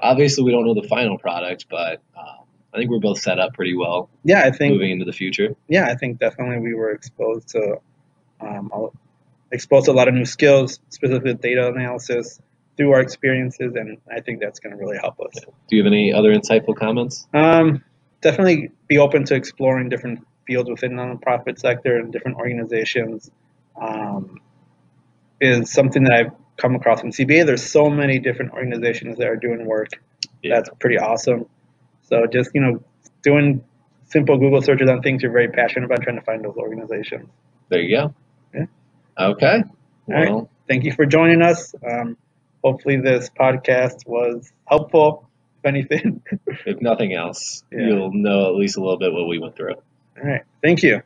Obviously, 0.00 0.44
we 0.44 0.50
don't 0.52 0.66
know 0.66 0.74
the 0.74 0.86
final 0.88 1.18
product, 1.18 1.66
but 1.70 2.02
um, 2.18 2.44
I 2.74 2.78
think 2.78 2.90
we're 2.90 2.98
both 3.00 3.20
set 3.20 3.38
up 3.38 3.54
pretty 3.54 3.76
well 3.76 4.10
Yeah, 4.24 4.40
I 4.44 4.50
think. 4.50 4.72
moving 4.72 4.90
into 4.90 5.04
the 5.04 5.12
future. 5.12 5.54
Yeah, 5.68 5.86
I 5.86 5.94
think 5.94 6.18
definitely 6.18 6.58
we 6.58 6.74
were 6.74 6.90
exposed 6.90 7.48
to, 7.50 7.76
um, 8.40 8.70
a- 8.74 8.88
exposed 9.52 9.86
to 9.86 9.92
a 9.92 9.94
lot 9.94 10.08
of 10.08 10.14
new 10.14 10.24
skills, 10.24 10.80
specifically 10.90 11.34
data 11.34 11.68
analysis, 11.68 12.40
through 12.76 12.92
our 12.92 13.00
experiences, 13.00 13.76
and 13.76 13.98
I 14.12 14.20
think 14.20 14.40
that's 14.40 14.58
going 14.58 14.72
to 14.72 14.76
really 14.76 14.98
help 14.98 15.20
us. 15.20 15.32
Do 15.68 15.76
you 15.76 15.84
have 15.84 15.86
any 15.86 16.12
other 16.12 16.34
insightful 16.34 16.74
comments? 16.74 17.28
Um, 17.32 17.82
definitely 18.20 18.70
be 18.88 18.98
open 18.98 19.24
to 19.26 19.36
exploring 19.36 19.88
different 19.88 20.26
fields 20.44 20.68
within 20.68 20.96
the 20.96 21.02
nonprofit 21.02 21.60
sector 21.60 21.98
and 21.98 22.12
different 22.12 22.36
organizations. 22.36 23.30
Um, 23.80 24.40
is 25.40 25.72
something 25.72 26.04
that 26.04 26.12
I've 26.12 26.32
come 26.56 26.74
across 26.74 27.02
in 27.02 27.10
CBA. 27.10 27.44
There's 27.46 27.68
so 27.68 27.90
many 27.90 28.18
different 28.18 28.52
organizations 28.52 29.18
that 29.18 29.26
are 29.28 29.36
doing 29.36 29.66
work. 29.66 29.88
Yeah. 30.42 30.56
That's 30.56 30.70
pretty 30.80 30.98
awesome. 30.98 31.46
So 32.02 32.26
just 32.26 32.50
you 32.54 32.60
know, 32.60 32.82
doing 33.22 33.62
simple 34.06 34.38
Google 34.38 34.62
searches 34.62 34.88
on 34.88 35.02
things 35.02 35.22
you're 35.22 35.32
very 35.32 35.48
passionate 35.48 35.86
about, 35.86 36.02
trying 36.02 36.16
to 36.16 36.22
find 36.22 36.44
those 36.44 36.56
organizations. 36.56 37.28
There 37.68 37.80
you 37.80 37.96
go. 37.96 38.14
Yeah. 38.54 38.66
Okay. 39.18 39.64
right. 40.06 40.30
Well, 40.30 40.50
Thank 40.68 40.84
you 40.84 40.92
for 40.92 41.04
joining 41.04 41.42
us. 41.42 41.74
Um, 41.86 42.16
hopefully, 42.62 42.96
this 42.96 43.28
podcast 43.38 44.06
was 44.06 44.50
helpful. 44.66 45.28
If 45.58 45.66
anything. 45.68 46.22
if 46.66 46.80
nothing 46.80 47.12
else, 47.14 47.64
Yeah. 47.72 47.86
you'll 47.88 48.12
know 48.12 48.46
at 48.46 48.54
least 48.54 48.76
a 48.76 48.80
little 48.80 48.98
bit 48.98 49.12
what 49.12 49.26
we 49.28 49.38
went 49.38 49.56
through. 49.56 49.74
All 49.74 50.22
right. 50.22 50.42
Thank 50.62 50.82
you. 50.82 51.02